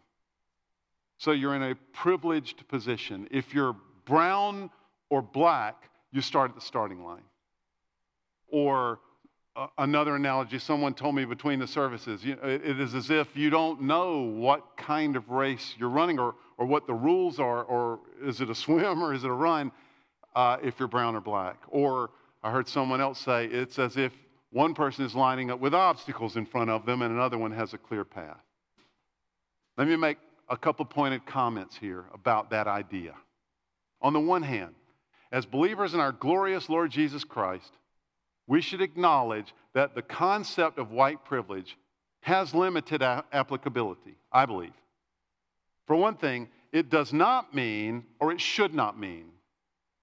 So 1.18 1.32
you're 1.32 1.56
in 1.56 1.64
a 1.64 1.76
privileged 1.94 2.68
position. 2.68 3.28
If 3.32 3.54
you're 3.54 3.76
brown 4.06 4.70
or 5.10 5.22
black, 5.22 5.90
you 6.12 6.22
start 6.22 6.52
at 6.52 6.56
the 6.56 6.62
starting 6.62 7.04
line. 7.04 7.24
Or 8.50 9.00
uh, 9.56 9.68
another 9.80 10.16
analogy, 10.16 10.60
someone 10.60 10.94
told 10.94 11.16
me 11.16 11.26
between 11.26 11.60
the 11.60 11.68
services, 11.68 12.24
you 12.24 12.38
it 12.44 12.80
is 12.80 12.94
as 12.94 13.10
if 13.10 13.36
you 13.36 13.50
don't 13.50 13.82
know 13.82 14.22
what 14.22 14.78
kind 14.78 15.16
of 15.16 15.30
race 15.30 15.74
you're 15.80 15.90
running 15.90 16.20
or, 16.20 16.36
or 16.58 16.66
what 16.68 16.86
the 16.86 16.94
rules 16.94 17.40
are, 17.40 17.64
or 17.64 18.00
is 18.24 18.40
it 18.40 18.50
a 18.50 18.56
swim 18.56 19.04
or 19.04 19.14
is 19.14 19.24
it 19.24 19.30
a 19.30 19.34
run? 19.34 19.72
Uh, 20.38 20.58
if 20.62 20.78
you're 20.78 20.88
brown 20.88 21.16
or 21.16 21.20
black. 21.20 21.58
Or 21.68 22.12
I 22.44 22.52
heard 22.52 22.68
someone 22.68 23.02
else 23.02 23.20
say 23.20 23.48
it's 23.48 23.80
as 23.80 23.98
if 23.98 24.14
one 24.52 24.76
person 24.76 25.04
is 25.04 25.16
lining 25.16 25.50
up 25.50 25.60
with 25.60 25.74
obstacles 25.74 26.38
in 26.38 26.46
front 26.46 26.70
of 26.70 26.86
them 26.86 27.02
and 27.02 27.12
another 27.12 27.40
one 27.40 27.52
has 27.52 27.74
a 27.74 27.78
clear 27.78 28.06
path. 28.06 28.40
Let 29.78 29.88
me 29.88 29.96
make 29.96 30.20
a 30.48 30.56
couple 30.56 30.86
pointed 30.86 31.26
comments 31.26 31.76
here 31.76 32.06
about 32.14 32.52
that 32.52 32.68
idea. 32.68 33.16
On 34.00 34.14
the 34.14 34.20
one 34.20 34.44
hand, 34.44 34.76
as 35.32 35.48
believers 35.48 35.96
in 35.96 36.00
our 36.00 36.12
glorious 36.12 36.70
Lord 36.70 36.92
Jesus 36.92 37.24
Christ, 37.24 37.74
we 38.46 38.62
should 38.62 38.82
acknowledge 38.82 39.56
that 39.74 39.96
the 39.96 40.04
concept 40.04 40.78
of 40.78 40.92
white 40.92 41.26
privilege 41.26 41.76
has 42.22 42.54
limited 42.54 43.02
applicability, 43.02 44.18
I 44.32 44.46
believe. 44.46 44.74
For 45.88 45.96
one 45.96 46.16
thing, 46.16 46.48
it 46.72 46.90
does 46.90 47.12
not 47.12 47.56
mean, 47.56 48.06
or 48.20 48.32
it 48.32 48.40
should 48.40 48.76
not 48.76 49.00
mean, 49.00 49.32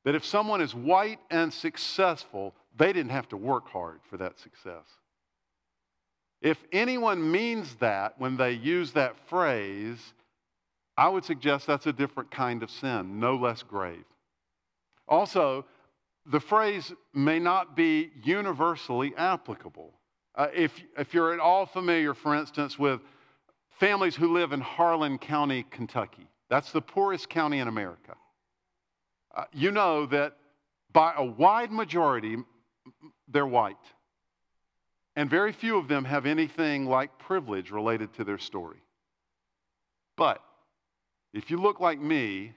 that 0.05 0.15
if 0.15 0.25
someone 0.25 0.61
is 0.61 0.75
white 0.75 1.19
and 1.31 1.53
successful, 1.53 2.55
they 2.77 2.93
didn't 2.93 3.13
have 3.13 3.29
to 3.31 3.37
work 3.37 3.69
hard 3.69 4.01
for 4.09 4.17
that 4.19 4.39
success. 4.39 4.85
If 6.43 6.59
anyone 6.73 7.31
means 7.31 7.75
that 7.77 8.19
when 8.19 8.37
they 8.37 8.53
use 8.53 8.93
that 8.93 9.17
phrase, 9.29 9.99
I 10.97 11.09
would 11.09 11.25
suggest 11.25 11.67
that's 11.67 11.87
a 11.87 11.93
different 11.93 12.31
kind 12.31 12.63
of 12.63 12.71
sin, 12.71 13.19
no 13.19 13.37
less 13.37 13.63
grave. 13.63 14.05
Also, 15.09 15.65
the 16.27 16.41
phrase 16.41 16.93
may 17.15 17.39
not 17.39 17.75
be 17.75 18.11
universally 18.23 19.15
applicable. 19.17 19.93
Uh, 20.35 20.49
if, 20.55 20.73
if 20.99 21.15
you're 21.15 21.33
at 21.33 21.41
all 21.41 21.67
familiar, 21.67 22.15
for 22.15 22.35
instance, 22.35 22.79
with 22.79 23.01
families 23.79 24.17
who 24.17 24.33
live 24.33 24.53
in 24.53 24.61
Harlan 24.61 25.19
County, 25.19 25.65
Kentucky, 25.71 26.29
that's 26.51 26.73
the 26.73 26.81
poorest 26.81 27.29
county 27.29 27.59
in 27.59 27.69
America. 27.69 28.17
Uh, 29.35 29.45
you 29.53 29.71
know 29.71 30.07
that 30.07 30.37
by 30.93 31.13
a 31.17 31.25
wide 31.25 31.73
majority, 31.73 32.37
they're 33.29 33.47
white. 33.47 33.77
And 35.17 35.29
very 35.29 35.53
few 35.53 35.77
of 35.77 35.89
them 35.89 36.05
have 36.05 36.27
anything 36.27 36.87
like 36.87 37.19
privilege 37.19 37.71
related 37.71 38.13
to 38.15 38.25
their 38.25 38.39
story. 38.39 38.79
But 40.17 40.43
if 41.33 41.51
you 41.51 41.57
look 41.57 41.81
like 41.81 42.01
me, 42.01 42.53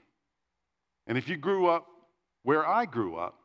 and 1.08 1.18
if 1.18 1.28
you 1.28 1.38
grew 1.38 1.68
up 1.68 1.88
where 2.44 2.68
I 2.68 2.86
grew 2.86 3.16
up, 3.16 3.36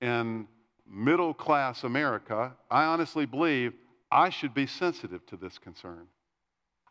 in 0.00 0.46
middle 0.86 1.32
class 1.32 1.84
America, 1.84 2.52
I 2.70 2.84
honestly 2.84 3.24
believe 3.24 3.72
I 4.10 4.28
should 4.28 4.52
be 4.52 4.66
sensitive 4.66 5.24
to 5.26 5.36
this 5.36 5.58
concern. 5.58 6.06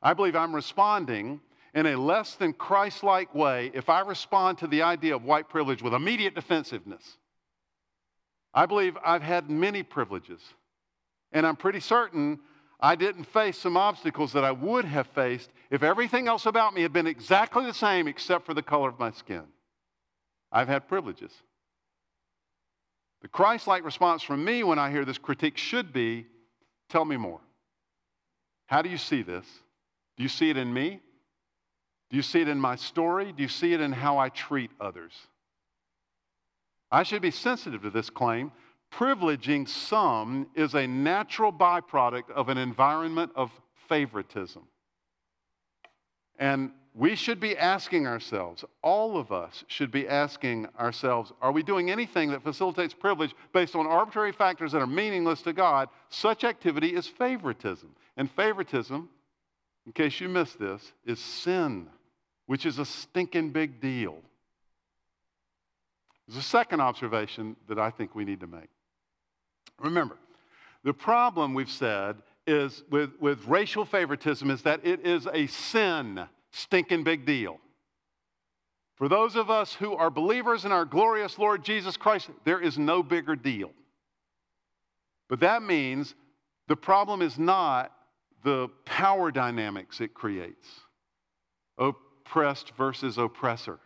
I 0.02 0.13
believe 0.13 0.36
I'm 0.36 0.54
responding 0.54 1.39
in 1.73 1.86
a 1.88 1.95
less 1.95 2.36
than 2.36 2.53
Christ 2.53 3.03
like 3.03 3.33
way 3.33 3.71
if 3.73 3.89
I 3.89 4.01
respond 4.01 4.59
to 4.59 4.67
the 4.67 4.83
idea 4.83 5.15
of 5.15 5.23
white 5.23 5.49
privilege 5.49 5.81
with 5.81 5.93
immediate 5.93 6.36
defensiveness. 6.36 7.17
I 8.53 8.65
believe 8.65 8.97
I've 9.03 9.23
had 9.23 9.49
many 9.49 9.81
privileges, 9.81 10.41
and 11.31 11.45
I'm 11.45 11.55
pretty 11.55 11.79
certain 11.79 12.39
I 12.79 12.95
didn't 12.95 13.23
face 13.23 13.57
some 13.57 13.77
obstacles 13.77 14.33
that 14.33 14.43
I 14.43 14.51
would 14.51 14.86
have 14.86 15.07
faced 15.07 15.49
if 15.71 15.81
everything 15.81 16.27
else 16.27 16.45
about 16.45 16.73
me 16.73 16.81
had 16.81 16.93
been 16.93 17.07
exactly 17.07 17.65
the 17.65 17.73
same 17.73 18.07
except 18.07 18.45
for 18.45 18.53
the 18.53 18.62
color 18.62 18.89
of 18.89 18.99
my 18.99 19.12
skin. 19.12 19.43
I've 20.51 20.67
had 20.67 20.88
privileges. 20.88 21.31
The 23.21 23.29
Christ 23.29 23.67
like 23.67 23.86
response 23.86 24.21
from 24.21 24.43
me 24.43 24.63
when 24.63 24.77
I 24.77 24.91
hear 24.91 25.05
this 25.05 25.17
critique 25.17 25.57
should 25.57 25.93
be 25.93 26.27
tell 26.89 27.05
me 27.05 27.17
more. 27.17 27.39
How 28.67 28.81
do 28.81 28.89
you 28.89 28.97
see 28.97 29.23
this? 29.23 29.45
Do 30.17 30.23
you 30.23 30.29
see 30.29 30.49
it 30.49 30.57
in 30.57 30.71
me? 30.71 30.99
Do 32.13 32.17
you 32.17 32.21
see 32.21 32.41
it 32.41 32.47
in 32.47 32.60
my 32.60 32.76
story? 32.76 33.32
Do 33.32 33.41
you 33.41 33.49
see 33.49 33.73
it 33.73 33.82
in 33.82 33.91
how 33.91 34.19
I 34.19 34.30
treat 34.30 34.69
others? 34.80 35.13
I 36.91 37.02
should 37.02 37.23
be 37.23 37.32
sensitive 37.32 37.82
to 37.82 37.89
this 37.89 38.12
claim 38.12 38.52
privileging 38.91 39.67
some 39.67 40.45
is 40.54 40.76
a 40.76 40.86
natural 40.86 41.52
byproduct 41.52 42.30
of 42.30 42.49
an 42.49 42.60
environment 42.60 43.32
of 43.36 43.49
favoritism. 43.89 44.62
And 46.38 46.69
we 46.93 47.15
should 47.15 47.39
be 47.39 47.58
asking 47.58 48.06
ourselves, 48.06 48.63
all 48.84 49.17
of 49.17 49.32
us 49.32 49.63
should 49.65 49.89
be 49.89 50.08
asking 50.08 50.67
ourselves, 50.80 51.34
are 51.41 51.52
we 51.52 51.63
doing 51.63 51.89
anything 51.89 52.30
that 52.30 52.43
facilitates 52.43 52.93
privilege 52.93 53.34
based 53.54 53.76
on 53.76 53.88
arbitrary 53.88 54.32
factors 54.32 54.73
that 54.73 54.82
are 54.84 54.86
meaningless 54.86 55.41
to 55.41 55.54
God? 55.54 55.89
Such 56.10 56.43
activity 56.43 56.93
is 56.93 57.08
favoritism. 57.08 57.95
And 58.17 58.30
favoritism, 58.30 59.10
in 59.88 59.91
case 59.93 60.21
you 60.21 60.30
missed 60.30 60.60
this, 60.60 60.93
is 61.04 61.17
sin, 61.17 61.88
which 62.45 62.65
is 62.65 62.79
a 62.79 62.86
stinking 62.86 63.51
big 63.51 63.79
deal. 63.79 64.17
There's 66.27 66.38
a 66.38 66.47
second 66.47 66.82
observation 66.82 67.56
that 67.67 67.79
I 67.79 67.89
think 67.89 68.15
we 68.15 68.25
need 68.25 68.39
to 68.41 68.47
make. 68.47 68.69
Remember, 69.79 70.17
the 70.84 70.93
problem 70.93 71.53
we've 71.53 71.69
said 71.69 72.17
is 72.45 72.84
with, 72.89 73.12
with 73.19 73.45
racial 73.47 73.86
favoritism 73.86 74.49
is 74.49 74.62
that 74.63 74.86
it 74.86 75.06
is 75.06 75.27
a 75.32 75.47
sin, 75.47 76.25
stinking 76.51 77.03
big 77.03 77.25
deal. 77.25 77.60
For 78.95 79.08
those 79.10 79.36
of 79.36 79.49
us 79.49 79.73
who 79.73 79.93
are 79.93 80.10
believers 80.10 80.65
in 80.65 80.71
our 80.71 80.86
glorious 80.86 81.38
Lord 81.38 81.63
Jesus 81.63 81.97
Christ, 81.97 82.29
there 82.45 82.60
is 82.60 82.77
no 82.77 83.01
bigger 83.01 83.36
deal. 83.36 83.71
But 85.29 85.39
that 85.39 85.63
means 85.63 86.13
the 86.67 86.75
problem 86.75 87.21
is 87.21 87.39
not 87.39 87.91
the 88.43 88.69
power 88.86 89.32
dynamics 89.32 90.01
it 90.01 90.13
creates 90.13 90.67
oh, 91.77 91.95
oppressed 92.25 92.71
versus 92.77 93.17
oppressor. 93.17 93.79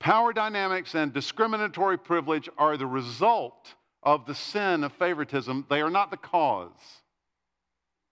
Power 0.00 0.32
dynamics 0.32 0.94
and 0.94 1.12
discriminatory 1.12 1.98
privilege 1.98 2.48
are 2.58 2.76
the 2.76 2.86
result 2.86 3.74
of 4.02 4.26
the 4.26 4.34
sin 4.34 4.84
of 4.84 4.92
favoritism, 4.92 5.66
they 5.68 5.80
are 5.80 5.90
not 5.90 6.10
the 6.10 6.16
cause. 6.16 6.70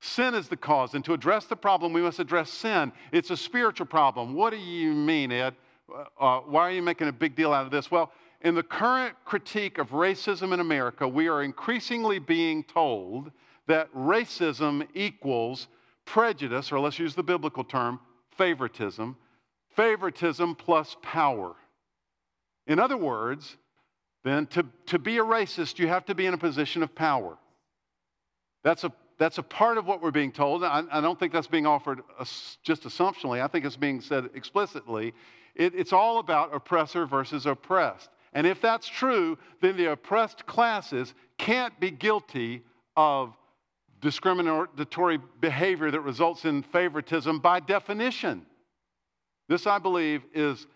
Sin 0.00 0.34
is 0.34 0.48
the 0.48 0.56
cause, 0.56 0.94
and 0.94 1.04
to 1.04 1.14
address 1.14 1.46
the 1.46 1.56
problem, 1.56 1.92
we 1.92 2.02
must 2.02 2.18
address 2.18 2.50
sin. 2.50 2.92
It's 3.12 3.30
a 3.30 3.36
spiritual 3.36 3.86
problem. 3.86 4.34
What 4.34 4.50
do 4.50 4.58
you 4.58 4.92
mean, 4.92 5.32
Ed? 5.32 5.54
Uh, 5.92 6.04
uh, 6.20 6.40
why 6.40 6.62
are 6.62 6.72
you 6.72 6.82
making 6.82 7.08
a 7.08 7.12
big 7.12 7.34
deal 7.34 7.52
out 7.52 7.64
of 7.64 7.70
this? 7.70 7.90
Well, 7.90 8.12
in 8.42 8.54
the 8.54 8.62
current 8.62 9.14
critique 9.24 9.78
of 9.78 9.90
racism 9.90 10.52
in 10.52 10.60
America, 10.60 11.08
we 11.08 11.28
are 11.28 11.42
increasingly 11.42 12.18
being 12.18 12.62
told 12.64 13.30
that 13.66 13.92
racism 13.94 14.86
equals 14.94 15.68
prejudice, 16.04 16.72
or 16.72 16.80
let's 16.80 16.98
use 16.98 17.14
the 17.14 17.22
biblical 17.22 17.64
term, 17.64 18.00
favoritism, 18.36 19.16
favoritism 19.74 20.54
plus 20.54 20.96
power. 21.02 21.54
In 22.66 22.78
other 22.78 22.96
words, 22.96 23.56
then 24.24 24.46
to, 24.48 24.66
to 24.86 24.98
be 24.98 25.18
a 25.18 25.24
racist, 25.24 25.78
you 25.78 25.86
have 25.88 26.04
to 26.06 26.14
be 26.14 26.26
in 26.26 26.34
a 26.34 26.38
position 26.38 26.82
of 26.82 26.94
power. 26.94 27.38
That's 28.64 28.82
a, 28.84 28.92
that's 29.18 29.38
a 29.38 29.42
part 29.42 29.78
of 29.78 29.86
what 29.86 30.02
we're 30.02 30.10
being 30.10 30.32
told. 30.32 30.64
I, 30.64 30.82
I 30.90 31.00
don't 31.00 31.18
think 31.18 31.32
that's 31.32 31.46
being 31.46 31.66
offered 31.66 32.00
just 32.62 32.82
assumptionally, 32.82 33.40
I 33.40 33.46
think 33.46 33.64
it's 33.64 33.76
being 33.76 34.00
said 34.00 34.30
explicitly. 34.34 35.14
It, 35.54 35.74
it's 35.74 35.92
all 35.92 36.18
about 36.18 36.54
oppressor 36.54 37.06
versus 37.06 37.46
oppressed. 37.46 38.10
And 38.32 38.46
if 38.46 38.60
that's 38.60 38.88
true, 38.88 39.38
then 39.62 39.76
the 39.76 39.92
oppressed 39.92 40.44
classes 40.44 41.14
can't 41.38 41.78
be 41.80 41.90
guilty 41.90 42.62
of 42.96 43.34
discriminatory 44.00 45.18
behavior 45.40 45.90
that 45.90 46.00
results 46.00 46.44
in 46.44 46.62
favoritism 46.62 47.38
by 47.38 47.60
definition. 47.60 48.46
This, 49.48 49.66
I 49.66 49.78
believe, 49.78 50.22
is 50.34 50.66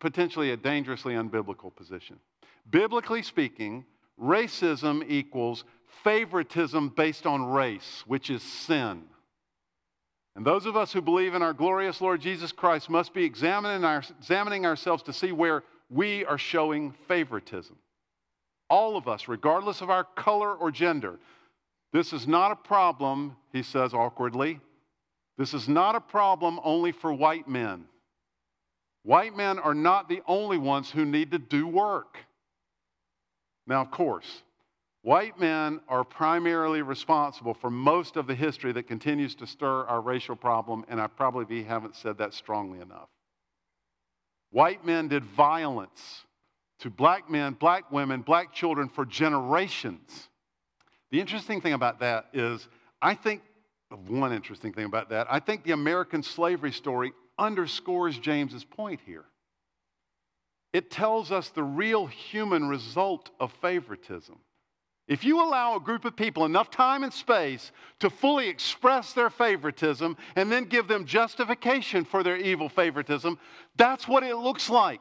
potentially 0.00 0.52
a 0.52 0.56
dangerously 0.56 1.14
unbiblical 1.14 1.74
position. 1.74 2.18
Biblically 2.70 3.22
speaking, 3.22 3.84
racism 4.20 5.04
equals 5.08 5.64
favoritism 6.04 6.90
based 6.90 7.26
on 7.26 7.46
race, 7.46 8.04
which 8.06 8.30
is 8.30 8.42
sin. 8.42 9.04
And 10.36 10.46
those 10.46 10.66
of 10.66 10.76
us 10.76 10.92
who 10.92 11.02
believe 11.02 11.34
in 11.34 11.42
our 11.42 11.52
glorious 11.52 12.00
Lord 12.00 12.20
Jesus 12.20 12.52
Christ 12.52 12.88
must 12.90 13.12
be 13.12 13.24
examining, 13.24 13.84
our, 13.84 14.04
examining 14.20 14.66
ourselves 14.66 15.02
to 15.04 15.12
see 15.12 15.32
where 15.32 15.64
we 15.90 16.24
are 16.26 16.38
showing 16.38 16.92
favoritism. 17.08 17.76
All 18.70 18.96
of 18.96 19.08
us, 19.08 19.26
regardless 19.26 19.80
of 19.80 19.90
our 19.90 20.04
color 20.04 20.54
or 20.54 20.70
gender. 20.70 21.18
This 21.92 22.12
is 22.12 22.26
not 22.26 22.52
a 22.52 22.56
problem, 22.56 23.36
he 23.52 23.62
says 23.62 23.94
awkwardly. 23.94 24.60
This 25.38 25.54
is 25.54 25.68
not 25.68 25.94
a 25.94 26.00
problem 26.00 26.60
only 26.62 26.92
for 26.92 27.12
white 27.12 27.48
men. 27.48 27.86
White 29.04 29.36
men 29.36 29.58
are 29.58 29.74
not 29.74 30.08
the 30.08 30.20
only 30.26 30.58
ones 30.58 30.90
who 30.90 31.04
need 31.04 31.30
to 31.30 31.38
do 31.38 31.66
work. 31.66 32.18
Now, 33.66 33.80
of 33.80 33.90
course, 33.90 34.42
white 35.02 35.38
men 35.38 35.80
are 35.88 36.04
primarily 36.04 36.82
responsible 36.82 37.54
for 37.54 37.70
most 37.70 38.16
of 38.16 38.26
the 38.26 38.34
history 38.34 38.72
that 38.72 38.88
continues 38.88 39.34
to 39.36 39.46
stir 39.46 39.84
our 39.86 40.00
racial 40.00 40.36
problem, 40.36 40.84
and 40.88 41.00
I 41.00 41.06
probably 41.06 41.62
haven't 41.62 41.96
said 41.96 42.18
that 42.18 42.34
strongly 42.34 42.80
enough. 42.80 43.08
White 44.50 44.84
men 44.84 45.08
did 45.08 45.24
violence 45.24 46.24
to 46.80 46.90
black 46.90 47.30
men, 47.30 47.54
black 47.54 47.90
women, 47.92 48.22
black 48.22 48.52
children 48.52 48.88
for 48.88 49.04
generations. 49.06 50.28
The 51.10 51.20
interesting 51.20 51.60
thing 51.60 51.72
about 51.72 52.00
that 52.00 52.26
is, 52.32 52.68
I 53.00 53.14
think, 53.14 53.42
one 54.06 54.32
interesting 54.32 54.72
thing 54.72 54.84
about 54.84 55.10
that, 55.10 55.26
I 55.30 55.40
think 55.40 55.64
the 55.64 55.72
American 55.72 56.22
slavery 56.22 56.72
story 56.72 57.12
underscores 57.38 58.18
James's 58.18 58.64
point 58.64 59.00
here. 59.06 59.24
It 60.72 60.90
tells 60.90 61.32
us 61.32 61.48
the 61.48 61.62
real 61.62 62.06
human 62.06 62.68
result 62.68 63.30
of 63.40 63.52
favoritism. 63.62 64.38
If 65.06 65.24
you 65.24 65.42
allow 65.42 65.74
a 65.74 65.80
group 65.80 66.04
of 66.04 66.14
people 66.14 66.44
enough 66.44 66.70
time 66.70 67.02
and 67.02 67.12
space 67.12 67.72
to 68.00 68.10
fully 68.10 68.48
express 68.48 69.14
their 69.14 69.30
favoritism 69.30 70.18
and 70.36 70.52
then 70.52 70.64
give 70.64 70.86
them 70.86 71.06
justification 71.06 72.04
for 72.04 72.22
their 72.22 72.36
evil 72.36 72.68
favoritism, 72.68 73.38
that's 73.76 74.06
what 74.06 74.22
it 74.22 74.36
looks 74.36 74.68
like. 74.68 75.00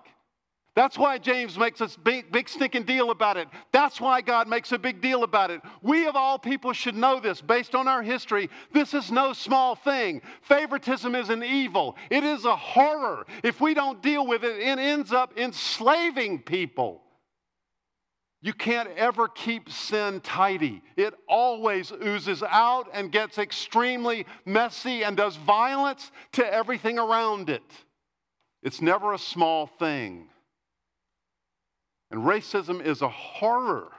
That's 0.78 0.96
why 0.96 1.18
James 1.18 1.58
makes 1.58 1.82
a 1.82 1.90
big, 2.04 2.32
big 2.32 2.48
stinking 2.48 2.84
deal 2.84 3.10
about 3.10 3.36
it. 3.36 3.48
That's 3.72 4.00
why 4.00 4.22
God 4.22 4.48
makes 4.48 4.72
a 4.72 4.78
big 4.78 5.02
deal 5.02 5.24
about 5.24 5.50
it. 5.50 5.60
We, 5.82 6.06
of 6.06 6.16
all 6.16 6.38
people, 6.38 6.72
should 6.72 6.94
know 6.94 7.20
this 7.20 7.42
based 7.42 7.74
on 7.74 7.88
our 7.88 8.04
history. 8.04 8.48
This 8.74 8.94
is 8.94 9.12
no 9.12 9.34
small 9.34 9.74
thing. 9.74 10.22
Favoritism 10.44 11.16
is 11.16 11.30
an 11.32 11.44
evil, 11.44 11.98
it 12.12 12.24
is 12.24 12.46
a 12.46 12.56
horror. 12.56 13.26
If 13.44 13.60
we 13.60 13.74
don't 13.74 14.04
deal 14.04 14.28
with 14.28 14.44
it, 14.44 14.60
it 14.60 14.78
ends 14.78 15.12
up 15.12 15.36
enslaving 15.36 16.44
people. 16.44 17.02
You 18.44 18.54
can't 18.54 18.90
ever 18.98 19.28
keep 19.28 19.72
sin 19.72 20.22
tidy. 20.22 20.84
It 20.96 21.16
always 21.28 21.92
oozes 21.92 22.44
out 22.44 22.88
and 22.94 23.12
gets 23.12 23.40
extremely 23.40 24.28
messy 24.46 25.04
and 25.04 25.18
does 25.18 25.38
violence 25.38 26.12
to 26.34 26.46
everything 26.46 27.00
around 27.00 27.50
it. 27.50 27.64
It's 28.62 28.80
never 28.80 29.14
a 29.14 29.18
small 29.18 29.66
thing. 29.66 30.30
And 32.12 32.22
racism 32.22 32.84
is 32.84 33.02
a 33.02 33.10
horror 33.10 33.92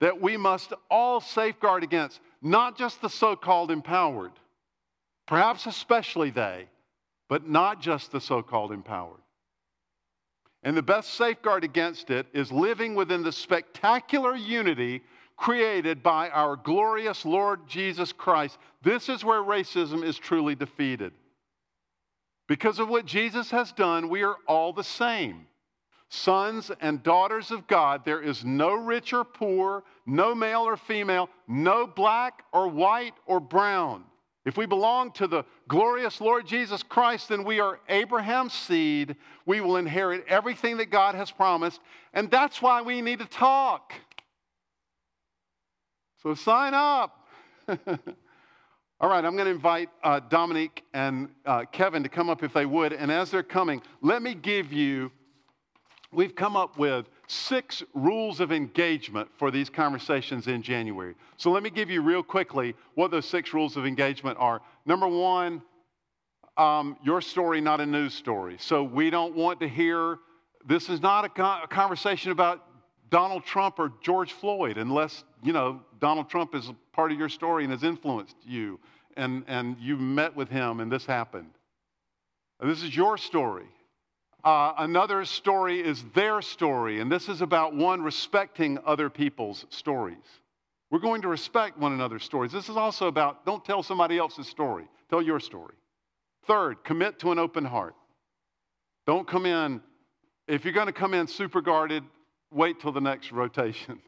that 0.00 0.20
we 0.20 0.36
must 0.36 0.72
all 0.90 1.20
safeguard 1.20 1.82
against, 1.82 2.20
not 2.42 2.76
just 2.76 3.00
the 3.00 3.08
so 3.08 3.34
called 3.34 3.70
empowered, 3.70 4.32
perhaps 5.26 5.66
especially 5.66 6.30
they, 6.30 6.66
but 7.28 7.48
not 7.48 7.80
just 7.80 8.12
the 8.12 8.20
so 8.20 8.42
called 8.42 8.72
empowered. 8.72 9.20
And 10.62 10.76
the 10.76 10.82
best 10.82 11.14
safeguard 11.14 11.64
against 11.64 12.10
it 12.10 12.26
is 12.32 12.52
living 12.52 12.94
within 12.94 13.22
the 13.22 13.32
spectacular 13.32 14.36
unity 14.36 15.02
created 15.36 16.02
by 16.02 16.30
our 16.30 16.56
glorious 16.56 17.24
Lord 17.24 17.60
Jesus 17.68 18.12
Christ, 18.12 18.58
this 18.82 19.08
is 19.08 19.24
where 19.24 19.40
racism 19.40 20.02
is 20.02 20.18
truly 20.18 20.54
defeated. 20.54 21.12
Because 22.48 22.78
of 22.78 22.88
what 22.88 23.06
Jesus 23.06 23.50
has 23.50 23.72
done, 23.72 24.08
we 24.08 24.22
are 24.22 24.36
all 24.46 24.72
the 24.72 24.84
same. 24.84 25.46
Sons 26.08 26.70
and 26.80 27.02
daughters 27.02 27.50
of 27.50 27.66
God, 27.66 28.04
there 28.04 28.22
is 28.22 28.44
no 28.44 28.74
rich 28.74 29.12
or 29.12 29.24
poor, 29.24 29.82
no 30.06 30.34
male 30.34 30.62
or 30.62 30.76
female, 30.76 31.28
no 31.48 31.86
black 31.86 32.44
or 32.52 32.68
white 32.68 33.14
or 33.26 33.40
brown. 33.40 34.04
If 34.44 34.56
we 34.56 34.64
belong 34.64 35.10
to 35.12 35.26
the 35.26 35.44
glorious 35.66 36.20
Lord 36.20 36.46
Jesus 36.46 36.84
Christ, 36.84 37.30
then 37.30 37.42
we 37.42 37.58
are 37.58 37.80
Abraham's 37.88 38.52
seed. 38.52 39.16
We 39.44 39.60
will 39.60 39.76
inherit 39.76 40.24
everything 40.28 40.76
that 40.76 40.90
God 40.90 41.16
has 41.16 41.32
promised. 41.32 41.80
And 42.14 42.30
that's 42.30 42.62
why 42.62 42.80
we 42.82 43.02
need 43.02 43.18
to 43.18 43.26
talk. 43.26 43.92
So 46.22 46.34
sign 46.34 46.74
up. 46.74 47.26
All 48.98 49.10
right, 49.10 49.24
I'm 49.24 49.34
going 49.34 49.46
to 49.46 49.50
invite 49.50 49.90
uh, 50.04 50.20
Dominique 50.20 50.84
and 50.94 51.28
uh, 51.44 51.64
Kevin 51.70 52.04
to 52.04 52.08
come 52.08 52.30
up 52.30 52.44
if 52.44 52.52
they 52.52 52.66
would. 52.66 52.92
And 52.92 53.10
as 53.10 53.32
they're 53.32 53.42
coming, 53.42 53.82
let 54.00 54.22
me 54.22 54.34
give 54.34 54.72
you, 54.72 55.10
we've 56.16 56.34
come 56.34 56.56
up 56.56 56.78
with 56.78 57.06
six 57.28 57.82
rules 57.92 58.40
of 58.40 58.50
engagement 58.50 59.28
for 59.36 59.50
these 59.50 59.68
conversations 59.68 60.46
in 60.46 60.62
January. 60.62 61.14
So 61.36 61.50
let 61.50 61.62
me 61.62 61.68
give 61.68 61.90
you 61.90 62.00
real 62.00 62.22
quickly 62.22 62.74
what 62.94 63.10
those 63.10 63.26
six 63.26 63.52
rules 63.52 63.76
of 63.76 63.84
engagement 63.84 64.38
are. 64.40 64.62
Number 64.86 65.06
one, 65.06 65.60
um, 66.56 66.96
your 67.04 67.20
story, 67.20 67.60
not 67.60 67.82
a 67.82 67.86
news 67.86 68.14
story. 68.14 68.56
So 68.58 68.82
we 68.82 69.10
don't 69.10 69.36
want 69.36 69.60
to 69.60 69.68
hear, 69.68 70.16
this 70.66 70.88
is 70.88 71.02
not 71.02 71.26
a, 71.26 71.44
a 71.62 71.68
conversation 71.68 72.32
about 72.32 72.64
Donald 73.10 73.44
Trump 73.44 73.78
or 73.78 73.92
George 74.02 74.32
Floyd, 74.32 74.78
unless, 74.78 75.22
you 75.42 75.52
know, 75.52 75.82
Donald 76.00 76.30
Trump 76.30 76.54
is 76.54 76.72
part 76.92 77.12
of 77.12 77.18
your 77.18 77.28
story 77.28 77.64
and 77.64 77.72
has 77.72 77.84
influenced 77.84 78.36
you 78.42 78.80
and, 79.18 79.44
and 79.48 79.76
you 79.78 79.98
met 79.98 80.34
with 80.34 80.48
him 80.48 80.80
and 80.80 80.90
this 80.90 81.04
happened. 81.04 81.50
This 82.58 82.82
is 82.82 82.96
your 82.96 83.18
story. 83.18 83.66
Uh, 84.46 84.72
another 84.78 85.24
story 85.24 85.80
is 85.80 86.04
their 86.14 86.40
story, 86.40 87.00
and 87.00 87.10
this 87.10 87.28
is 87.28 87.42
about 87.42 87.74
one 87.74 88.00
respecting 88.00 88.78
other 88.86 89.10
people's 89.10 89.66
stories. 89.70 90.22
We're 90.88 91.00
going 91.00 91.22
to 91.22 91.28
respect 91.28 91.76
one 91.76 91.92
another's 91.92 92.22
stories. 92.22 92.52
This 92.52 92.68
is 92.68 92.76
also 92.76 93.08
about 93.08 93.44
don't 93.44 93.64
tell 93.64 93.82
somebody 93.82 94.18
else's 94.18 94.46
story, 94.46 94.84
tell 95.10 95.20
your 95.20 95.40
story. 95.40 95.74
Third, 96.46 96.84
commit 96.84 97.18
to 97.18 97.32
an 97.32 97.40
open 97.40 97.64
heart. 97.64 97.96
Don't 99.04 99.26
come 99.26 99.46
in, 99.46 99.80
if 100.46 100.64
you're 100.64 100.72
going 100.72 100.86
to 100.86 100.92
come 100.92 101.12
in 101.12 101.26
super 101.26 101.60
guarded, 101.60 102.04
wait 102.52 102.78
till 102.78 102.92
the 102.92 103.00
next 103.00 103.32
rotation. 103.32 103.98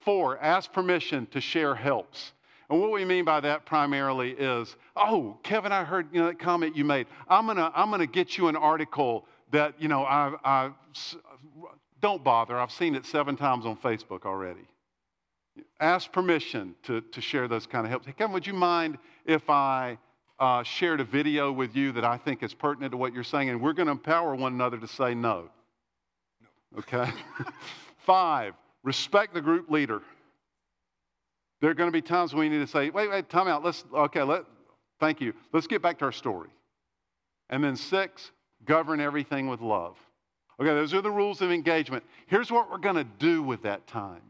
Four, 0.00 0.38
ask 0.38 0.72
permission 0.72 1.26
to 1.32 1.42
share 1.42 1.74
helps. 1.74 2.32
And 2.70 2.80
what 2.80 2.92
we 2.92 3.04
mean 3.04 3.24
by 3.24 3.40
that 3.40 3.66
primarily 3.66 4.30
is, 4.30 4.76
oh, 4.94 5.36
Kevin, 5.42 5.72
I 5.72 5.82
heard 5.82 6.06
you 6.12 6.20
know, 6.20 6.28
that 6.28 6.38
comment 6.38 6.76
you 6.76 6.84
made. 6.84 7.08
I'm 7.28 7.46
gonna, 7.46 7.72
I'm 7.74 7.90
gonna 7.90 8.06
get 8.06 8.38
you 8.38 8.46
an 8.46 8.54
article 8.54 9.26
that, 9.50 9.74
you 9.80 9.88
know, 9.88 10.04
I, 10.04 10.36
I 10.44 10.70
don't 12.00 12.22
bother. 12.22 12.56
I've 12.56 12.70
seen 12.70 12.94
it 12.94 13.04
seven 13.04 13.36
times 13.36 13.66
on 13.66 13.76
Facebook 13.76 14.24
already. 14.24 14.68
Ask 15.80 16.12
permission 16.12 16.76
to, 16.84 17.00
to 17.00 17.20
share 17.20 17.48
those 17.48 17.66
kind 17.66 17.84
of 17.84 17.90
helps. 17.90 18.06
Hey, 18.06 18.12
Kevin, 18.12 18.32
would 18.32 18.46
you 18.46 18.54
mind 18.54 18.98
if 19.26 19.50
I 19.50 19.98
uh, 20.38 20.62
shared 20.62 21.00
a 21.00 21.04
video 21.04 21.50
with 21.50 21.74
you 21.74 21.90
that 21.92 22.04
I 22.04 22.16
think 22.16 22.44
is 22.44 22.54
pertinent 22.54 22.92
to 22.92 22.96
what 22.96 23.12
you're 23.12 23.24
saying? 23.24 23.50
And 23.50 23.60
we're 23.60 23.72
going 23.72 23.86
to 23.86 23.92
empower 23.92 24.36
one 24.36 24.54
another 24.54 24.78
to 24.78 24.86
say 24.86 25.12
no. 25.12 25.50
no. 26.40 26.78
Okay? 26.78 27.10
Five, 28.06 28.54
respect 28.84 29.34
the 29.34 29.40
group 29.40 29.68
leader. 29.68 30.02
There 31.60 31.70
are 31.70 31.74
going 31.74 31.88
to 31.88 31.92
be 31.92 32.02
times 32.02 32.34
when 32.34 32.48
we 32.48 32.48
need 32.48 32.64
to 32.64 32.70
say, 32.70 32.90
wait, 32.90 33.10
wait, 33.10 33.28
time 33.28 33.48
out. 33.48 33.62
Let's, 33.62 33.84
okay, 33.92 34.22
let, 34.22 34.44
thank 34.98 35.20
you. 35.20 35.34
Let's 35.52 35.66
get 35.66 35.82
back 35.82 35.98
to 35.98 36.06
our 36.06 36.12
story. 36.12 36.50
And 37.50 37.62
then 37.62 37.76
six, 37.76 38.30
govern 38.64 39.00
everything 39.00 39.48
with 39.48 39.60
love. 39.60 39.96
Okay, 40.60 40.70
those 40.70 40.94
are 40.94 41.02
the 41.02 41.10
rules 41.10 41.42
of 41.42 41.50
engagement. 41.50 42.04
Here's 42.26 42.50
what 42.50 42.70
we're 42.70 42.78
going 42.78 42.96
to 42.96 43.04
do 43.04 43.42
with 43.42 43.62
that 43.62 43.86
time. 43.86 44.22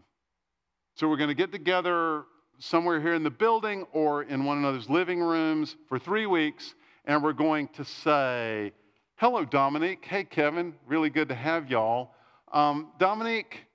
So 0.95 1.09
we're 1.09 1.17
going 1.17 1.29
to 1.29 1.35
get 1.35 1.53
together 1.53 2.25
somewhere 2.59 3.01
here 3.01 3.15
in 3.15 3.23
the 3.23 3.31
building 3.31 3.87
or 3.93 4.25
in 4.25 4.45
one 4.45 4.59
another's 4.59 4.89
living 4.89 5.21
rooms 5.21 5.77
for 5.89 5.99
three 5.99 6.27
weeks, 6.27 6.75
and 7.05 7.23
we're 7.23 7.33
going 7.33 7.69
to 7.69 7.85
say, 7.85 8.73
Hello, 9.17 9.45
Dominique. 9.45 10.05
Hey, 10.05 10.25
Kevin. 10.25 10.75
Really 10.87 11.11
good 11.11 11.29
to 11.29 11.35
have 11.35 11.71
y'all. 11.71 12.15
Um, 12.53 12.93
Dominique, 12.99 13.67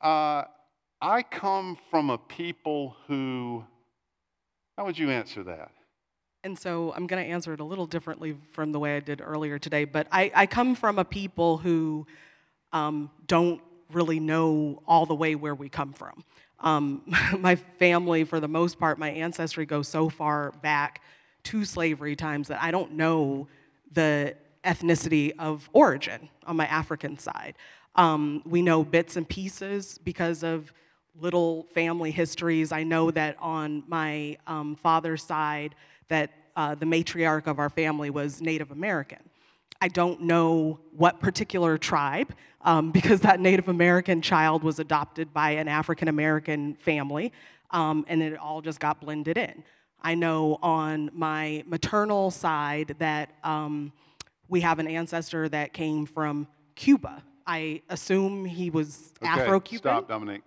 uh, 0.00 0.44
I 1.06 1.22
come 1.22 1.78
from 1.88 2.10
a 2.10 2.18
people 2.18 2.96
who, 3.06 3.62
how 4.76 4.86
would 4.86 4.98
you 4.98 5.08
answer 5.08 5.44
that? 5.44 5.70
And 6.42 6.58
so 6.58 6.92
I'm 6.96 7.06
going 7.06 7.24
to 7.24 7.30
answer 7.30 7.54
it 7.54 7.60
a 7.60 7.64
little 7.64 7.86
differently 7.86 8.36
from 8.50 8.72
the 8.72 8.80
way 8.80 8.96
I 8.96 9.00
did 9.00 9.20
earlier 9.24 9.56
today, 9.56 9.84
but 9.84 10.08
I, 10.10 10.32
I 10.34 10.46
come 10.46 10.74
from 10.74 10.98
a 10.98 11.04
people 11.04 11.58
who 11.58 12.08
um, 12.72 13.08
don't 13.28 13.62
really 13.92 14.18
know 14.18 14.82
all 14.84 15.06
the 15.06 15.14
way 15.14 15.36
where 15.36 15.54
we 15.54 15.68
come 15.68 15.92
from. 15.92 16.24
Um, 16.58 17.02
my 17.38 17.54
family, 17.54 18.24
for 18.24 18.40
the 18.40 18.48
most 18.48 18.76
part, 18.80 18.98
my 18.98 19.10
ancestry 19.10 19.64
goes 19.64 19.86
so 19.86 20.08
far 20.08 20.50
back 20.60 21.02
to 21.44 21.64
slavery 21.64 22.16
times 22.16 22.48
that 22.48 22.60
I 22.60 22.72
don't 22.72 22.94
know 22.94 23.46
the 23.92 24.34
ethnicity 24.64 25.34
of 25.38 25.70
origin 25.72 26.30
on 26.48 26.56
my 26.56 26.66
African 26.66 27.16
side. 27.16 27.54
Um, 27.94 28.42
we 28.44 28.60
know 28.60 28.82
bits 28.82 29.14
and 29.14 29.28
pieces 29.28 30.00
because 30.02 30.42
of 30.42 30.72
little 31.20 31.64
family 31.74 32.10
histories. 32.10 32.72
I 32.72 32.82
know 32.82 33.10
that 33.10 33.36
on 33.40 33.82
my 33.86 34.36
um, 34.46 34.76
father's 34.76 35.22
side, 35.22 35.74
that 36.08 36.30
uh, 36.56 36.74
the 36.74 36.86
matriarch 36.86 37.46
of 37.46 37.58
our 37.58 37.70
family 37.70 38.10
was 38.10 38.40
Native 38.40 38.70
American. 38.70 39.18
I 39.80 39.88
don't 39.88 40.22
know 40.22 40.80
what 40.92 41.20
particular 41.20 41.76
tribe, 41.76 42.34
um, 42.62 42.90
because 42.92 43.20
that 43.20 43.40
Native 43.40 43.68
American 43.68 44.22
child 44.22 44.62
was 44.62 44.78
adopted 44.78 45.32
by 45.32 45.50
an 45.50 45.68
African 45.68 46.08
American 46.08 46.74
family, 46.76 47.32
um, 47.70 48.04
and 48.08 48.22
it 48.22 48.38
all 48.38 48.60
just 48.60 48.80
got 48.80 49.00
blended 49.00 49.36
in. 49.36 49.62
I 50.02 50.14
know 50.14 50.58
on 50.62 51.10
my 51.12 51.64
maternal 51.66 52.30
side 52.30 52.94
that 52.98 53.30
um, 53.42 53.92
we 54.48 54.60
have 54.60 54.78
an 54.78 54.86
ancestor 54.86 55.48
that 55.48 55.72
came 55.72 56.06
from 56.06 56.46
Cuba. 56.74 57.22
I 57.46 57.82
assume 57.88 58.44
he 58.44 58.70
was 58.70 59.12
okay, 59.22 59.28
Afro 59.28 59.60
Cuban. 59.60 59.82
Stop, 59.82 60.08
Dominique. 60.08 60.42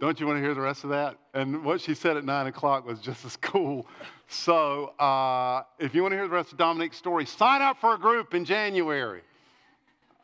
Don't 0.00 0.18
you 0.18 0.26
want 0.26 0.38
to 0.38 0.42
hear 0.42 0.54
the 0.54 0.60
rest 0.62 0.84
of 0.84 0.90
that? 0.90 1.18
And 1.34 1.62
what 1.62 1.78
she 1.80 1.94
said 1.94 2.16
at 2.16 2.24
nine 2.24 2.46
o'clock 2.46 2.86
was 2.86 3.00
just 3.00 3.24
as 3.26 3.36
cool. 3.36 3.86
So, 4.28 4.94
uh, 4.98 5.62
if 5.78 5.94
you 5.94 6.00
want 6.02 6.12
to 6.12 6.16
hear 6.16 6.26
the 6.26 6.34
rest 6.34 6.52
of 6.52 6.58
Dominique's 6.58 6.96
story, 6.96 7.26
sign 7.26 7.60
up 7.60 7.78
for 7.78 7.94
a 7.94 7.98
group 7.98 8.32
in 8.32 8.46
January. 8.46 9.20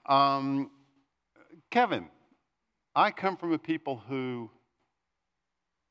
Um, 0.07 0.71
Kevin, 1.71 2.09
I 2.95 3.11
come 3.11 3.37
from 3.37 3.53
a 3.53 3.59
people 3.59 4.03
who. 4.09 4.51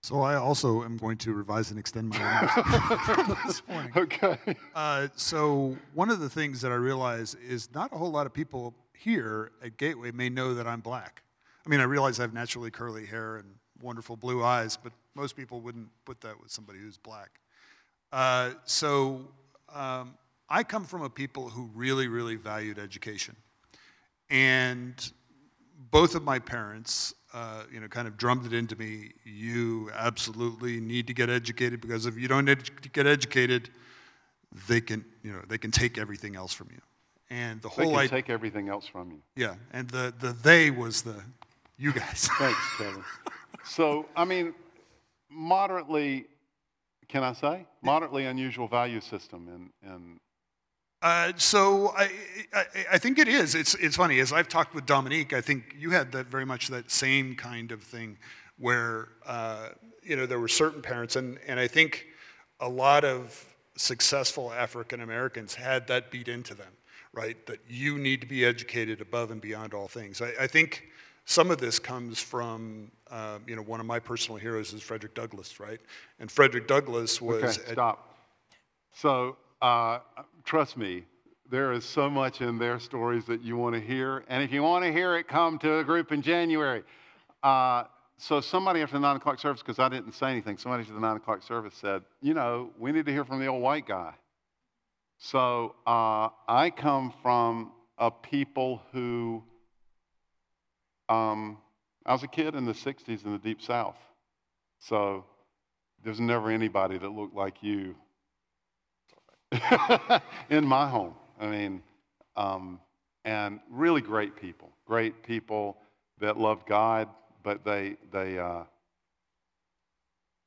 So 0.01 0.21
I 0.21 0.36
also 0.36 0.84
am 0.84 0.97
going 0.97 1.17
to 1.17 1.34
revise 1.34 1.69
and 1.69 1.79
extend 1.79 2.10
my 2.10 2.17
remarks 3.08 3.43
this 3.45 3.62
morning. 3.67 3.91
Okay. 3.95 4.38
Uh, 4.73 5.08
so 5.15 5.77
one 5.93 6.10
of 6.10 6.19
the 6.19 6.29
things 6.29 6.62
that 6.62 6.71
I 6.71 6.75
realize 6.75 7.36
is 7.36 7.69
not 7.73 7.91
a 7.93 7.97
whole 7.97 8.12
lot 8.12 8.25
of 8.25 8.34
people 8.34 8.73
here 8.93 9.51
at 9.63 9.77
Gateway 9.77 10.12
may 10.12 10.29
know 10.29 10.53
that 10.55 10.65
I'm 10.65 10.79
black. 10.79 11.21
I 11.65 11.69
mean, 11.69 11.80
I 11.80 11.84
realize 11.84 12.19
I 12.19 12.23
have 12.23 12.34
naturally 12.34 12.69
curly 12.69 13.06
hair 13.06 13.38
and 13.38 13.47
wonderful 13.82 14.15
blue 14.15 14.43
eyes, 14.43 14.78
but 14.78 14.93
most 15.15 15.36
people 15.36 15.62
wouldn't 15.62 15.89
put 16.06 16.21
that 16.21 16.39
with 16.39 16.51
somebody 16.51 16.80
who's 16.80 16.97
black. 16.97 17.39
Uh, 18.12 18.51
so 18.65 19.28
um, 19.73 20.15
I 20.49 20.63
come 20.63 20.84
from 20.86 21.01
a 21.01 21.10
people 21.10 21.49
who 21.49 21.69
really, 21.73 22.08
really 22.08 22.36
valued 22.36 22.78
education. 22.78 23.36
And 24.30 25.12
both 25.91 26.15
of 26.15 26.23
my 26.23 26.39
parents, 26.39 27.13
uh, 27.34 27.63
you 27.71 27.80
know, 27.80 27.88
kind 27.88 28.08
of 28.08 28.17
drummed 28.17 28.45
it 28.45 28.54
into 28.54 28.75
me, 28.75 29.12
you 29.23 29.89
absolutely 29.95 30.80
need 30.80 31.08
to 31.08 31.13
get 31.13 31.30
educated 31.30 31.82
because 31.82 32.06
if 32.06 32.17
you 32.17 32.28
don't 32.28 32.45
get 32.93 33.08
educated, 33.08 33.69
they 34.67 34.82
can, 34.82 35.04
you 35.23 35.32
know, 35.32 35.41
they 35.47 35.58
can 35.58 35.71
take 35.71 35.97
everything 35.97 36.36
else 36.36 36.54
from 36.54 36.69
you. 36.71 36.82
And 37.30 37.62
the 37.62 37.69
whole 37.69 37.91
they 37.91 38.08
can 38.08 38.10
take 38.10 38.30
everything 38.30 38.69
else 38.69 38.86
from 38.86 39.12
you. 39.12 39.21
Yeah, 39.36 39.56
and 39.73 39.89
the, 39.89 40.13
the 40.19 40.32
they 40.32 40.69
was 40.69 41.01
the 41.01 41.23
you 41.77 41.91
guys. 41.91 42.29
Thanks, 42.38 42.59
Kevin. 42.77 43.03
So, 43.63 44.05
I 44.15 44.25
mean, 44.25 44.53
moderately, 45.29 46.25
can 47.07 47.23
I 47.23 47.33
say? 47.33 47.65
Moderately 47.81 48.25
unusual 48.25 48.67
value 48.67 49.01
system. 49.01 49.47
And, 49.83 49.93
and 49.93 50.17
uh, 51.01 51.33
so 51.38 51.93
I, 51.97 52.09
I, 52.53 52.65
I, 52.93 52.97
think 52.97 53.19
it 53.19 53.27
is. 53.27 53.53
It's, 53.53 53.75
it's 53.75 53.95
funny. 53.95 54.19
As 54.19 54.31
I've 54.31 54.47
talked 54.47 54.73
with 54.73 54.85
Dominique, 54.85 55.33
I 55.33 55.41
think 55.41 55.75
you 55.77 55.91
had 55.91 56.11
that 56.13 56.27
very 56.27 56.45
much 56.45 56.67
that 56.69 56.89
same 56.89 57.35
kind 57.35 57.71
of 57.71 57.83
thing 57.83 58.17
where, 58.57 59.09
uh, 59.25 59.69
you 60.03 60.15
know, 60.15 60.25
there 60.25 60.39
were 60.39 60.47
certain 60.47 60.81
parents, 60.81 61.15
and, 61.15 61.38
and 61.47 61.59
I 61.59 61.67
think 61.67 62.07
a 62.59 62.69
lot 62.69 63.03
of 63.03 63.45
successful 63.75 64.51
African 64.53 65.01
Americans 65.01 65.53
had 65.53 65.88
that 65.88 66.09
beat 66.09 66.27
into 66.27 66.53
them, 66.53 66.71
right? 67.13 67.43
That 67.45 67.59
you 67.67 67.97
need 67.97 68.21
to 68.21 68.27
be 68.27 68.45
educated 68.45 69.01
above 69.01 69.31
and 69.31 69.41
beyond 69.41 69.73
all 69.73 69.88
things. 69.88 70.21
I, 70.21 70.31
I 70.39 70.47
think 70.47 70.85
some 71.25 71.51
of 71.51 71.57
this 71.57 71.79
comes 71.79 72.19
from, 72.19 72.91
uh, 73.09 73.39
you 73.47 73.55
know, 73.55 73.63
one 73.63 73.79
of 73.79 73.85
my 73.85 73.99
personal 73.99 74.38
heroes 74.38 74.73
is 74.73 74.81
Frederick 74.81 75.15
Douglass, 75.15 75.59
right? 75.59 75.81
And 76.19 76.31
Frederick 76.31 76.67
Douglass 76.67 77.21
was. 77.21 77.59
Okay, 77.59 77.73
stop. 77.73 78.15
So, 78.93 79.35
uh, 79.61 79.99
trust 80.43 80.77
me, 80.77 81.03
there 81.49 81.73
is 81.73 81.83
so 81.83 82.09
much 82.09 82.41
in 82.41 82.57
their 82.57 82.79
stories 82.79 83.25
that 83.25 83.41
you 83.41 83.57
want 83.57 83.75
to 83.75 83.81
hear. 83.81 84.23
And 84.29 84.43
if 84.43 84.51
you 84.51 84.63
want 84.63 84.85
to 84.85 84.91
hear 84.91 85.17
it, 85.17 85.27
come 85.27 85.59
to 85.59 85.79
a 85.79 85.83
group 85.83 86.11
in 86.11 86.21
January. 86.21 86.83
Uh, 87.43 87.83
so 88.17 88.39
somebody 88.39 88.81
after 88.81 88.93
the 88.93 88.99
nine 88.99 89.17
o'clock 89.17 89.39
service, 89.39 89.61
because 89.61 89.79
I 89.79 89.89
didn't 89.89 90.13
say 90.13 90.31
anything, 90.31 90.57
somebody 90.57 90.81
after 90.81 90.93
the 90.93 90.99
nine 90.99 91.17
o'clock 91.17 91.43
service 91.43 91.73
said, 91.75 92.03
you 92.21 92.33
know, 92.33 92.69
we 92.79 92.91
need 92.91 93.05
to 93.05 93.11
hear 93.11 93.25
from 93.25 93.39
the 93.39 93.47
old 93.47 93.61
white 93.61 93.85
guy. 93.85 94.13
So 95.17 95.75
uh, 95.85 96.29
I 96.47 96.71
come 96.75 97.13
from 97.21 97.73
a 97.97 98.09
people 98.09 98.81
who, 98.91 99.43
um, 101.10 101.58
I 102.06 102.13
was 102.13 102.24
a 102.24 102.28
kid 102.28 102.56
in 102.56 102.65
the 102.65 102.74
60s 102.74 103.26
in 103.26 103.32
the 103.32 103.39
Deep 103.39 103.62
South. 103.62 103.98
So 104.80 105.26
there's 106.04 106.20
never 106.20 106.50
anybody 106.50 106.98
that 106.98 107.10
looked 107.10 107.36
like 107.36 107.62
you 107.62 107.96
in 110.50 110.65
my 110.65 110.88
home. 110.88 111.15
I 111.39 111.48
mean, 111.48 111.84
um, 112.36 112.80
and 113.24 113.60
really 113.70 114.02
great 114.02 114.36
people, 114.36 114.70
great 114.86 115.24
people 115.24 115.78
that 116.20 116.38
love 116.38 116.65
God, 116.65 117.10
but 117.44 117.63
they, 117.65 117.96
they 118.12 118.38
uh, 118.38 118.63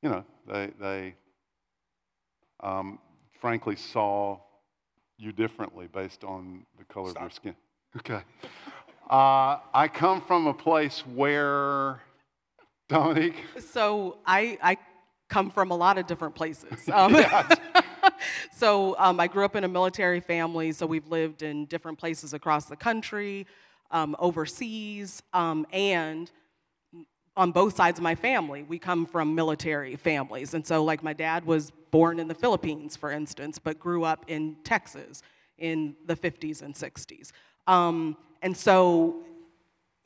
you 0.01 0.09
know, 0.09 0.23
they, 0.47 0.69
they 0.79 1.15
um, 2.61 2.99
frankly 3.39 3.75
saw 3.75 4.39
you 5.17 5.31
differently 5.31 5.87
based 5.87 6.23
on 6.23 6.65
the 6.77 6.85
color 6.85 7.09
Stop. 7.09 7.17
of 7.17 7.23
your 7.23 7.31
skin. 7.31 7.55
Okay. 7.97 8.21
Uh, 9.09 9.57
I 9.73 9.87
come 9.87 10.21
from 10.21 10.45
a 10.45 10.53
place 10.53 10.99
where, 10.99 11.99
Dominique, 12.89 13.43
So 13.59 14.17
I, 14.23 14.59
I 14.61 14.77
come 15.29 15.49
from 15.49 15.71
a 15.71 15.75
lot 15.75 15.97
of 15.97 16.05
different 16.05 16.35
places. 16.35 16.87
Um, 16.93 17.17
so 18.51 18.95
um, 18.99 19.19
I 19.19 19.25
grew 19.25 19.45
up 19.45 19.55
in 19.55 19.63
a 19.63 19.67
military 19.67 20.19
family, 20.19 20.71
so 20.73 20.85
we've 20.85 21.07
lived 21.07 21.41
in 21.41 21.65
different 21.65 21.97
places 21.97 22.33
across 22.35 22.65
the 22.65 22.75
country, 22.75 23.47
um, 23.89 24.15
overseas, 24.19 25.23
um, 25.33 25.65
and 25.71 26.29
on 27.35 27.51
both 27.51 27.75
sides 27.75 27.97
of 27.97 28.03
my 28.03 28.15
family, 28.15 28.61
we 28.61 28.77
come 28.77 29.07
from 29.07 29.33
military 29.33 29.95
families. 29.95 30.53
And 30.53 30.65
so, 30.65 30.83
like, 30.83 31.01
my 31.01 31.13
dad 31.13 31.45
was 31.45 31.71
born 31.89 32.19
in 32.19 32.27
the 32.27 32.35
Philippines, 32.35 32.95
for 32.95 33.11
instance, 33.11 33.57
but 33.57 33.79
grew 33.79 34.03
up 34.03 34.25
in 34.27 34.57
Texas 34.63 35.23
in 35.57 35.95
the 36.05 36.15
50s 36.15 36.61
and 36.61 36.75
60s. 36.75 37.31
Um, 37.65 38.17
and 38.41 38.55
so, 38.55 39.17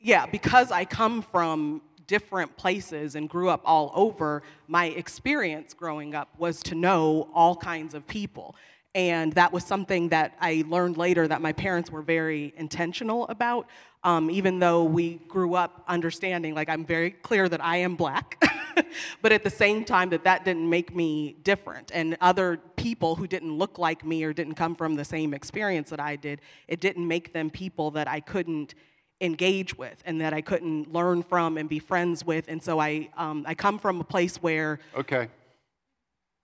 yeah, 0.00 0.26
because 0.26 0.70
I 0.70 0.84
come 0.84 1.22
from 1.22 1.82
different 2.06 2.56
places 2.56 3.14
and 3.14 3.28
grew 3.28 3.48
up 3.48 3.62
all 3.64 3.90
over, 3.94 4.42
my 4.68 4.86
experience 4.86 5.72
growing 5.74 6.14
up 6.14 6.28
was 6.38 6.62
to 6.64 6.74
know 6.74 7.28
all 7.34 7.56
kinds 7.56 7.94
of 7.94 8.06
people. 8.06 8.54
And 8.94 9.32
that 9.32 9.52
was 9.52 9.64
something 9.64 10.10
that 10.10 10.36
I 10.40 10.64
learned 10.68 10.96
later 10.96 11.26
that 11.26 11.42
my 11.42 11.52
parents 11.52 11.90
were 11.90 12.02
very 12.02 12.54
intentional 12.56 13.26
about. 13.26 13.68
Um, 14.04 14.30
even 14.30 14.58
though 14.58 14.84
we 14.84 15.14
grew 15.26 15.54
up 15.54 15.82
understanding, 15.88 16.54
like, 16.54 16.68
I'm 16.68 16.84
very 16.84 17.10
clear 17.10 17.48
that 17.48 17.64
I 17.64 17.78
am 17.78 17.96
black, 17.96 18.44
but 19.22 19.32
at 19.32 19.42
the 19.42 19.50
same 19.50 19.84
time, 19.84 20.10
that 20.10 20.24
that 20.24 20.44
didn't 20.44 20.68
make 20.68 20.94
me 20.94 21.36
different. 21.42 21.90
And 21.92 22.16
other 22.20 22.58
people 22.76 23.16
who 23.16 23.26
didn't 23.26 23.56
look 23.56 23.78
like 23.78 24.04
me 24.04 24.22
or 24.22 24.32
didn't 24.32 24.54
come 24.54 24.74
from 24.74 24.94
the 24.94 25.04
same 25.04 25.32
experience 25.34 25.90
that 25.90 26.00
I 26.00 26.16
did, 26.16 26.42
it 26.68 26.80
didn't 26.80 27.08
make 27.08 27.32
them 27.32 27.50
people 27.50 27.90
that 27.92 28.06
I 28.06 28.20
couldn't 28.20 28.74
engage 29.20 29.76
with 29.76 30.02
and 30.04 30.20
that 30.20 30.34
I 30.34 30.42
couldn't 30.42 30.92
learn 30.92 31.22
from 31.22 31.56
and 31.56 31.68
be 31.68 31.78
friends 31.78 32.24
with. 32.24 32.44
And 32.48 32.62
so 32.62 32.78
I, 32.78 33.08
um, 33.16 33.44
I 33.48 33.54
come 33.54 33.78
from 33.78 34.00
a 34.00 34.04
place 34.04 34.36
where 34.36 34.78
okay, 34.94 35.28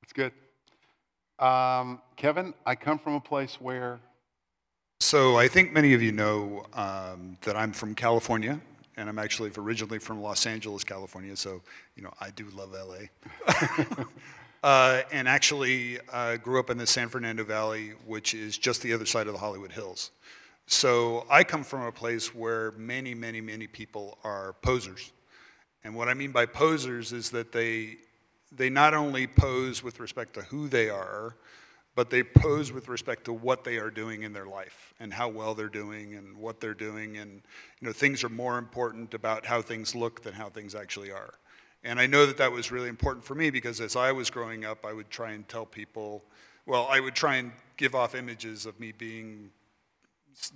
that's 0.02 0.12
good. 0.14 0.32
Um, 1.40 2.02
Kevin, 2.16 2.52
I 2.66 2.74
come 2.74 2.98
from 2.98 3.14
a 3.14 3.20
place 3.20 3.58
where, 3.60 3.98
So 5.00 5.36
I 5.36 5.48
think 5.48 5.72
many 5.72 5.94
of 5.94 6.02
you 6.02 6.12
know 6.12 6.66
um, 6.74 7.38
that 7.42 7.56
I'm 7.56 7.72
from 7.72 7.94
California, 7.94 8.60
and 8.98 9.08
I'm 9.08 9.18
actually 9.18 9.50
originally 9.56 9.98
from 9.98 10.20
Los 10.20 10.44
Angeles, 10.44 10.84
California. 10.84 11.34
So 11.36 11.62
you 11.96 12.02
know 12.02 12.12
I 12.20 12.30
do 12.30 12.46
love 12.54 12.74
LA. 12.74 14.04
uh, 14.62 15.02
and 15.10 15.26
actually 15.26 15.98
uh, 16.12 16.36
grew 16.36 16.60
up 16.60 16.68
in 16.68 16.76
the 16.76 16.86
San 16.86 17.08
Fernando 17.08 17.42
Valley, 17.42 17.94
which 18.04 18.34
is 18.34 18.58
just 18.58 18.82
the 18.82 18.92
other 18.92 19.06
side 19.06 19.26
of 19.26 19.32
the 19.32 19.38
Hollywood 19.38 19.72
Hills. 19.72 20.10
So 20.66 21.26
I 21.30 21.42
come 21.42 21.64
from 21.64 21.82
a 21.82 21.92
place 21.92 22.34
where 22.34 22.72
many, 22.72 23.14
many, 23.14 23.40
many 23.40 23.66
people 23.66 24.18
are 24.22 24.54
posers. 24.62 25.10
And 25.82 25.96
what 25.96 26.08
I 26.08 26.14
mean 26.14 26.30
by 26.30 26.44
posers 26.44 27.12
is 27.12 27.30
that 27.30 27.50
they 27.50 27.96
they 28.52 28.70
not 28.70 28.94
only 28.94 29.26
pose 29.26 29.82
with 29.82 30.00
respect 30.00 30.34
to 30.34 30.42
who 30.42 30.68
they 30.68 30.88
are, 30.88 31.36
but 31.94 32.10
they 32.10 32.22
pose 32.22 32.72
with 32.72 32.88
respect 32.88 33.24
to 33.24 33.32
what 33.32 33.64
they 33.64 33.76
are 33.76 33.90
doing 33.90 34.22
in 34.22 34.32
their 34.32 34.46
life 34.46 34.94
and 35.00 35.12
how 35.12 35.28
well 35.28 35.54
they're 35.54 35.68
doing 35.68 36.14
and 36.14 36.36
what 36.36 36.60
they're 36.60 36.74
doing. 36.74 37.18
And 37.18 37.42
you 37.80 37.86
know 37.86 37.92
things 37.92 38.24
are 38.24 38.28
more 38.28 38.58
important 38.58 39.14
about 39.14 39.44
how 39.44 39.60
things 39.60 39.94
look 39.94 40.22
than 40.22 40.32
how 40.32 40.48
things 40.48 40.74
actually 40.74 41.10
are. 41.10 41.34
And 41.82 41.98
i 41.98 42.06
know 42.06 42.26
that 42.26 42.36
that 42.36 42.52
was 42.52 42.70
really 42.70 42.88
important 42.88 43.24
for 43.24 43.34
me 43.34 43.48
because 43.50 43.80
as 43.80 43.96
i 43.96 44.12
was 44.12 44.28
growing 44.28 44.66
up 44.66 44.84
i 44.84 44.92
would 44.92 45.08
try 45.08 45.30
and 45.30 45.48
tell 45.48 45.64
people 45.64 46.22
well 46.66 46.86
i 46.90 47.00
would 47.00 47.14
try 47.14 47.36
and 47.36 47.52
give 47.78 47.94
off 47.94 48.14
images 48.14 48.66
of 48.66 48.78
me 48.78 48.92
being 48.92 49.50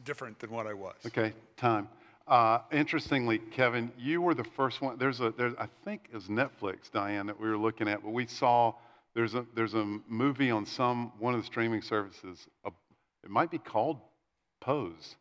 different 0.04 0.38
than 0.38 0.50
what 0.50 0.66
i 0.66 0.74
was. 0.74 0.94
Okay, 1.06 1.32
time. 1.56 1.88
Uh, 2.26 2.60
interestingly, 2.72 3.38
Kevin, 3.38 3.92
you 3.98 4.22
were 4.22 4.34
the 4.34 4.44
first 4.44 4.80
one. 4.80 4.96
There's 4.98 5.20
a, 5.20 5.30
there's, 5.36 5.54
I 5.58 5.68
think 5.84 6.08
it 6.10 6.14
was 6.14 6.24
Netflix, 6.24 6.90
Diane, 6.90 7.26
that 7.26 7.38
we 7.38 7.48
were 7.48 7.58
looking 7.58 7.86
at, 7.86 8.02
but 8.02 8.12
we 8.12 8.26
saw 8.26 8.72
there's 9.14 9.34
a, 9.34 9.44
there's 9.54 9.74
a 9.74 9.84
movie 10.08 10.50
on 10.50 10.64
some, 10.64 11.12
one 11.18 11.34
of 11.34 11.40
the 11.40 11.46
streaming 11.46 11.82
services. 11.82 12.46
A, 12.64 12.70
it 13.22 13.30
might 13.30 13.50
be 13.50 13.58
called 13.58 13.98
Pose, 14.60 15.16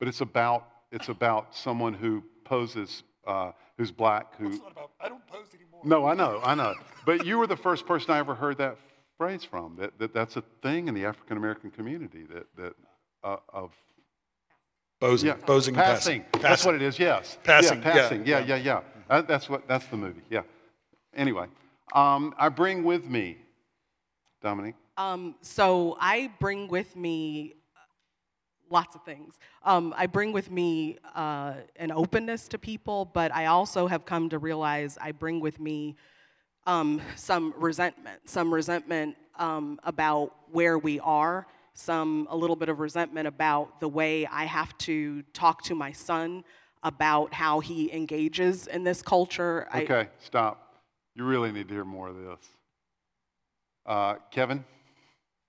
but 0.00 0.08
it's 0.08 0.20
about, 0.20 0.66
it's 0.90 1.08
about 1.08 1.54
someone 1.54 1.94
who 1.94 2.22
poses, 2.44 3.04
uh, 3.26 3.52
who's 3.78 3.92
black, 3.92 4.34
who, 4.36 4.60
about, 4.66 4.90
i 5.00 5.08
don't 5.08 5.24
pose 5.28 5.46
anymore 5.54 5.82
No, 5.84 6.04
I 6.04 6.14
know, 6.14 6.40
I 6.42 6.56
know. 6.56 6.74
But 7.06 7.24
you 7.24 7.38
were 7.38 7.46
the 7.46 7.56
first 7.56 7.86
person 7.86 8.10
I 8.10 8.18
ever 8.18 8.34
heard 8.34 8.58
that 8.58 8.76
phrase 9.20 9.44
from. 9.44 9.76
That, 9.76 9.98
that 9.98 10.14
that's 10.14 10.36
a 10.36 10.42
thing 10.62 10.88
in 10.88 10.94
the 10.94 11.04
African 11.04 11.36
American 11.36 11.70
community. 11.70 12.24
That 12.24 12.46
that 12.56 12.74
uh, 13.22 13.36
of 13.50 13.70
posing 15.00 15.28
yeah, 15.28 15.34
posing 15.34 15.74
and 15.74 15.82
passing. 15.84 16.24
passing 16.32 16.42
That's 16.42 16.64
what 16.64 16.74
it 16.74 16.82
is. 16.82 16.98
Yes, 16.98 17.38
Passing, 17.42 17.80
Yeah, 17.82 17.86
yeah, 17.86 17.92
passing. 17.92 18.26
Yeah, 18.26 18.38
yeah, 18.40 18.56
yeah. 18.56 18.80
That- 19.08 19.26
that's 19.26 19.48
what. 19.48 19.66
That's 19.66 19.86
the 19.86 19.96
movie. 19.96 20.22
Yeah. 20.30 20.42
Anyway, 21.14 21.46
um, 21.94 22.34
I 22.38 22.48
bring 22.48 22.84
with 22.84 23.06
me, 23.08 23.38
Dominique. 24.42 24.76
Um, 24.96 25.34
so 25.40 25.96
I 26.00 26.30
bring 26.38 26.68
with 26.68 26.94
me 26.94 27.54
lots 28.70 28.94
of 28.94 29.02
things. 29.02 29.38
Um, 29.64 29.92
I 29.96 30.06
bring 30.06 30.32
with 30.32 30.50
me 30.50 30.98
uh, 31.14 31.54
an 31.76 31.90
openness 31.90 32.46
to 32.48 32.58
people, 32.58 33.06
but 33.06 33.34
I 33.34 33.46
also 33.46 33.88
have 33.88 34.04
come 34.04 34.28
to 34.28 34.38
realize 34.38 34.96
I 35.00 35.10
bring 35.12 35.40
with 35.40 35.58
me 35.58 35.96
um, 36.66 37.00
some 37.16 37.52
resentment, 37.56 38.20
some 38.28 38.52
resentment 38.54 39.16
um, 39.38 39.80
about 39.82 40.34
where 40.52 40.78
we 40.78 41.00
are, 41.00 41.46
some 41.74 42.26
a 42.30 42.36
little 42.36 42.56
bit 42.56 42.68
of 42.68 42.80
resentment 42.80 43.26
about 43.28 43.80
the 43.80 43.88
way 43.88 44.26
I 44.26 44.44
have 44.44 44.76
to 44.78 45.22
talk 45.32 45.62
to 45.64 45.74
my 45.74 45.92
son 45.92 46.44
about 46.82 47.34
how 47.34 47.60
he 47.60 47.92
engages 47.92 48.66
in 48.66 48.84
this 48.84 49.02
culture. 49.02 49.68
I- 49.70 49.82
Okay, 49.82 50.08
stop. 50.18 50.82
You 51.14 51.24
really 51.24 51.52
need 51.52 51.68
to 51.68 51.74
hear 51.74 51.84
more 51.84 52.08
of 52.08 52.16
this. 52.16 52.48
Uh, 53.86 54.14
Kevin. 54.30 54.64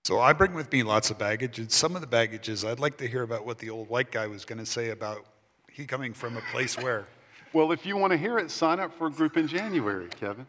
So 0.04 0.20
I 0.20 0.34
bring 0.34 0.54
with 0.56 0.72
me 0.72 0.82
lots 0.84 1.12
of 1.12 1.20
baggage, 1.20 1.60
and 1.60 1.72
some 1.72 1.96
of 1.96 2.02
the 2.02 2.08
baggage 2.08 2.50
is 2.50 2.66
I'd 2.66 2.80
like 2.80 2.98
to 2.98 3.08
hear 3.08 3.22
about 3.22 3.46
what 3.46 3.60
the 3.60 3.70
old 3.70 3.88
white 3.88 4.12
guy 4.12 4.26
was 4.26 4.46
going 4.46 4.58
to 4.58 4.66
say 4.66 4.90
about 4.90 5.26
he 5.72 5.86
coming 5.86 6.14
from 6.14 6.38
a 6.38 6.42
place 6.52 6.78
where. 6.78 7.06
Well, 7.54 7.74
if 7.74 7.86
you 7.86 7.98
want 7.98 8.12
to 8.12 8.18
hear 8.18 8.40
it, 8.40 8.50
sign 8.50 8.80
up 8.80 8.94
for 8.98 9.08
a 9.08 9.12
group 9.12 9.36
in 9.36 9.46
January, 9.46 10.08
Kevin. 10.08 10.46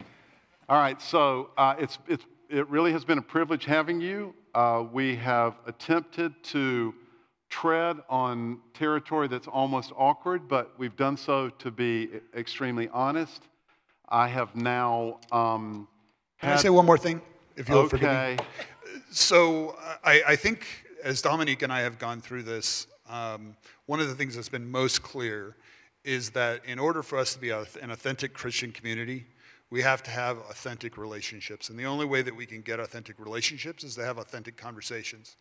All 0.69 0.79
right, 0.79 1.03
so 1.03 1.51
uh, 1.59 1.75
it's, 1.77 1.99
it's, 2.07 2.25
it 2.49 2.69
really 2.69 2.93
has 2.93 3.05
been 3.05 3.19
a 3.19 3.23
privilege 3.23 3.65
having 3.65 4.01
you. 4.01 4.33
Uh, 4.55 4.85
we 4.93 5.17
have 5.17 5.55
attempted 5.67 6.35
to 6.43 6.95
tread 7.49 7.99
on 8.09 8.59
territory 8.75 9.29
that's 9.29 9.47
almost 9.47 9.93
awkward, 9.97 10.47
but 10.49 10.73
we've 10.79 10.97
done 10.97 11.17
so 11.17 11.49
to 11.49 11.71
be 11.71 12.09
extremely 12.37 12.89
honest. 12.93 13.43
I 14.09 14.29
have 14.29 14.55
now. 14.55 15.21
Um, 15.31 15.89
Can 16.41 16.51
I 16.51 16.57
say 16.57 16.69
one 16.69 16.85
more 16.85 16.99
thing, 16.99 17.21
if 17.57 17.69
you'll 17.69 17.89
forgive 17.89 18.11
me? 18.11 18.17
Okay. 18.17 18.39
So 19.11 19.77
I, 20.05 20.23
I 20.29 20.37
think 20.37 20.67
as 21.03 21.23
Dominique 21.23 21.63
and 21.63 21.73
I 21.73 21.81
have 21.81 21.99
gone 21.99 22.21
through 22.21 22.43
this, 22.43 22.87
um, 23.09 23.57
one 23.87 24.01
of 24.01 24.09
the 24.09 24.15
things 24.15 24.35
that's 24.35 24.49
been 24.49 24.71
most 24.71 25.03
clear 25.03 25.57
is 26.05 26.31
that 26.31 26.65
in 26.67 26.79
order 26.79 27.03
for 27.03 27.19
us 27.19 27.33
to 27.35 27.39
be 27.39 27.51
an 27.51 27.91
authentic 27.91 28.35
Christian 28.35 28.73
community, 28.73 29.27
we 29.73 29.81
have 29.81 30.03
to 30.03 30.11
have 30.11 30.37
authentic 30.51 30.99
relationships. 30.99 31.71
And 31.71 31.79
the 31.79 31.87
only 31.87 32.05
way 32.05 32.21
that 32.21 32.37
we 32.37 32.45
can 32.45 32.61
get 32.61 32.79
authentic 32.79 33.19
relationships 33.19 33.85
is 33.85 33.95
to 33.95 34.05
have 34.05 34.19
authentic 34.19 34.55
conversations. 34.55 35.39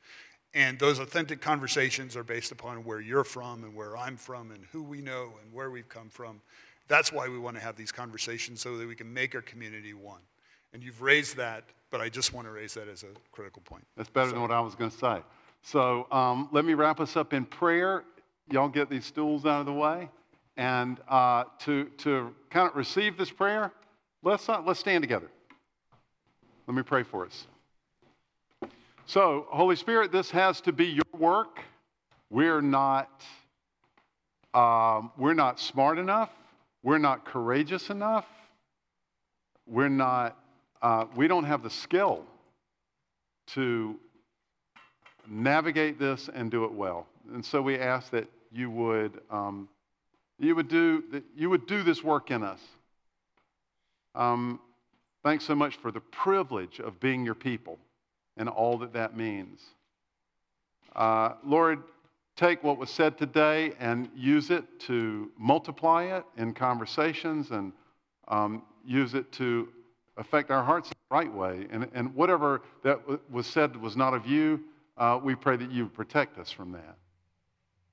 And 0.53 0.79
those 0.79 0.99
authentic 0.99 1.41
conversations 1.41 2.15
are 2.15 2.23
based 2.23 2.53
upon 2.53 2.85
where 2.85 3.01
you're 3.01 3.25
from 3.25 3.65
and 3.65 3.75
where 3.75 3.97
I'm 3.97 4.15
from 4.15 4.51
and 4.51 4.63
who 4.71 4.83
we 4.83 5.01
know 5.01 5.33
and 5.43 5.51
where 5.51 5.69
we've 5.69 5.89
come 5.89 6.07
from. 6.07 6.39
That's 6.87 7.11
why 7.11 7.27
we 7.27 7.39
want 7.39 7.57
to 7.57 7.61
have 7.61 7.75
these 7.75 7.91
conversations 7.91 8.61
so 8.61 8.77
that 8.77 8.87
we 8.87 8.95
can 8.95 9.13
make 9.13 9.35
our 9.35 9.41
community 9.41 9.93
one. 9.93 10.21
And 10.71 10.81
you've 10.81 11.01
raised 11.01 11.35
that, 11.35 11.65
but 11.89 11.99
I 11.99 12.07
just 12.07 12.31
want 12.31 12.47
to 12.47 12.51
raise 12.51 12.73
that 12.75 12.87
as 12.87 13.03
a 13.03 13.07
critical 13.33 13.61
point. 13.65 13.85
That's 13.97 14.09
better 14.09 14.29
so. 14.29 14.35
than 14.35 14.41
what 14.41 14.51
I 14.51 14.61
was 14.61 14.75
going 14.75 14.91
to 14.91 14.97
say. 14.97 15.19
So 15.61 16.07
um, 16.09 16.47
let 16.53 16.63
me 16.63 16.73
wrap 16.73 17.01
us 17.01 17.17
up 17.17 17.33
in 17.33 17.43
prayer. 17.43 18.05
Y'all 18.49 18.69
get 18.69 18.89
these 18.89 19.05
stools 19.05 19.45
out 19.45 19.59
of 19.59 19.65
the 19.65 19.73
way. 19.73 20.07
And 20.55 21.01
uh, 21.09 21.43
to, 21.59 21.85
to 21.97 22.33
kind 22.49 22.69
of 22.69 22.77
receive 22.77 23.17
this 23.17 23.29
prayer, 23.29 23.73
let's, 24.23 24.47
uh, 24.47 24.61
let's 24.65 24.79
stand 24.79 25.03
together. 25.03 25.29
Let 26.67 26.75
me 26.75 26.83
pray 26.83 27.03
for 27.03 27.25
us. 27.25 27.47
So, 29.05 29.47
Holy 29.49 29.75
Spirit, 29.75 30.11
this 30.11 30.31
has 30.31 30.61
to 30.61 30.71
be 30.71 30.85
your 30.85 31.03
work. 31.17 31.59
We're 32.29 32.61
not, 32.61 33.09
um, 34.53 35.11
we're 35.17 35.33
not 35.33 35.59
smart 35.59 35.97
enough. 35.97 36.29
We're 36.83 36.97
not 36.97 37.25
courageous 37.25 37.89
enough. 37.89 38.25
We're 39.67 39.89
not, 39.89 40.37
uh, 40.81 41.05
we 41.15 41.27
don't 41.27 41.43
have 41.43 41.61
the 41.61 41.69
skill 41.69 42.25
to 43.47 43.99
navigate 45.27 45.99
this 45.99 46.29
and 46.33 46.49
do 46.49 46.63
it 46.65 46.71
well. 46.71 47.07
And 47.33 47.45
so 47.45 47.61
we 47.61 47.77
ask 47.77 48.11
that 48.11 48.27
you 48.51 48.69
would, 48.69 49.21
um, 49.29 49.69
you 50.39 50.55
would 50.55 50.67
do, 50.67 51.03
that 51.11 51.23
you 51.35 51.49
would 51.49 51.67
do 51.67 51.83
this 51.83 52.03
work 52.03 52.31
in 52.31 52.43
us. 52.43 52.59
Um, 54.15 54.59
thanks 55.23 55.45
so 55.45 55.55
much 55.55 55.77
for 55.77 55.91
the 55.91 55.99
privilege 55.99 56.79
of 56.79 56.99
being 56.99 57.25
your 57.25 57.35
people 57.35 57.77
and 58.37 58.49
all 58.49 58.77
that 58.79 58.93
that 58.93 59.15
means. 59.15 59.61
Uh, 60.95 61.33
Lord, 61.43 61.83
take 62.35 62.63
what 62.63 62.77
was 62.77 62.89
said 62.89 63.17
today 63.17 63.73
and 63.79 64.09
use 64.15 64.49
it 64.49 64.79
to 64.81 65.31
multiply 65.37 66.03
it 66.03 66.25
in 66.37 66.53
conversations 66.53 67.51
and 67.51 67.71
um, 68.27 68.63
use 68.85 69.13
it 69.13 69.31
to 69.33 69.69
affect 70.17 70.51
our 70.51 70.63
hearts 70.63 70.89
the 70.89 70.95
right 71.09 71.33
way. 71.33 71.67
And, 71.71 71.87
and 71.93 72.13
whatever 72.15 72.61
that 72.83 72.99
was 73.31 73.47
said 73.47 73.75
was 73.75 73.95
not 73.95 74.13
of 74.13 74.25
you, 74.25 74.61
uh, 74.97 75.19
we 75.21 75.35
pray 75.35 75.57
that 75.57 75.71
you 75.71 75.87
protect 75.87 76.37
us 76.37 76.51
from 76.51 76.71
that. 76.73 76.97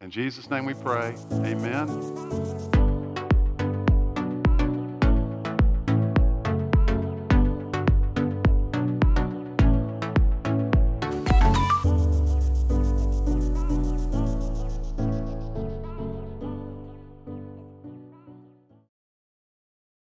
In 0.00 0.10
Jesus' 0.10 0.50
name 0.50 0.64
we 0.64 0.74
pray. 0.74 1.14
Amen. 1.32 2.67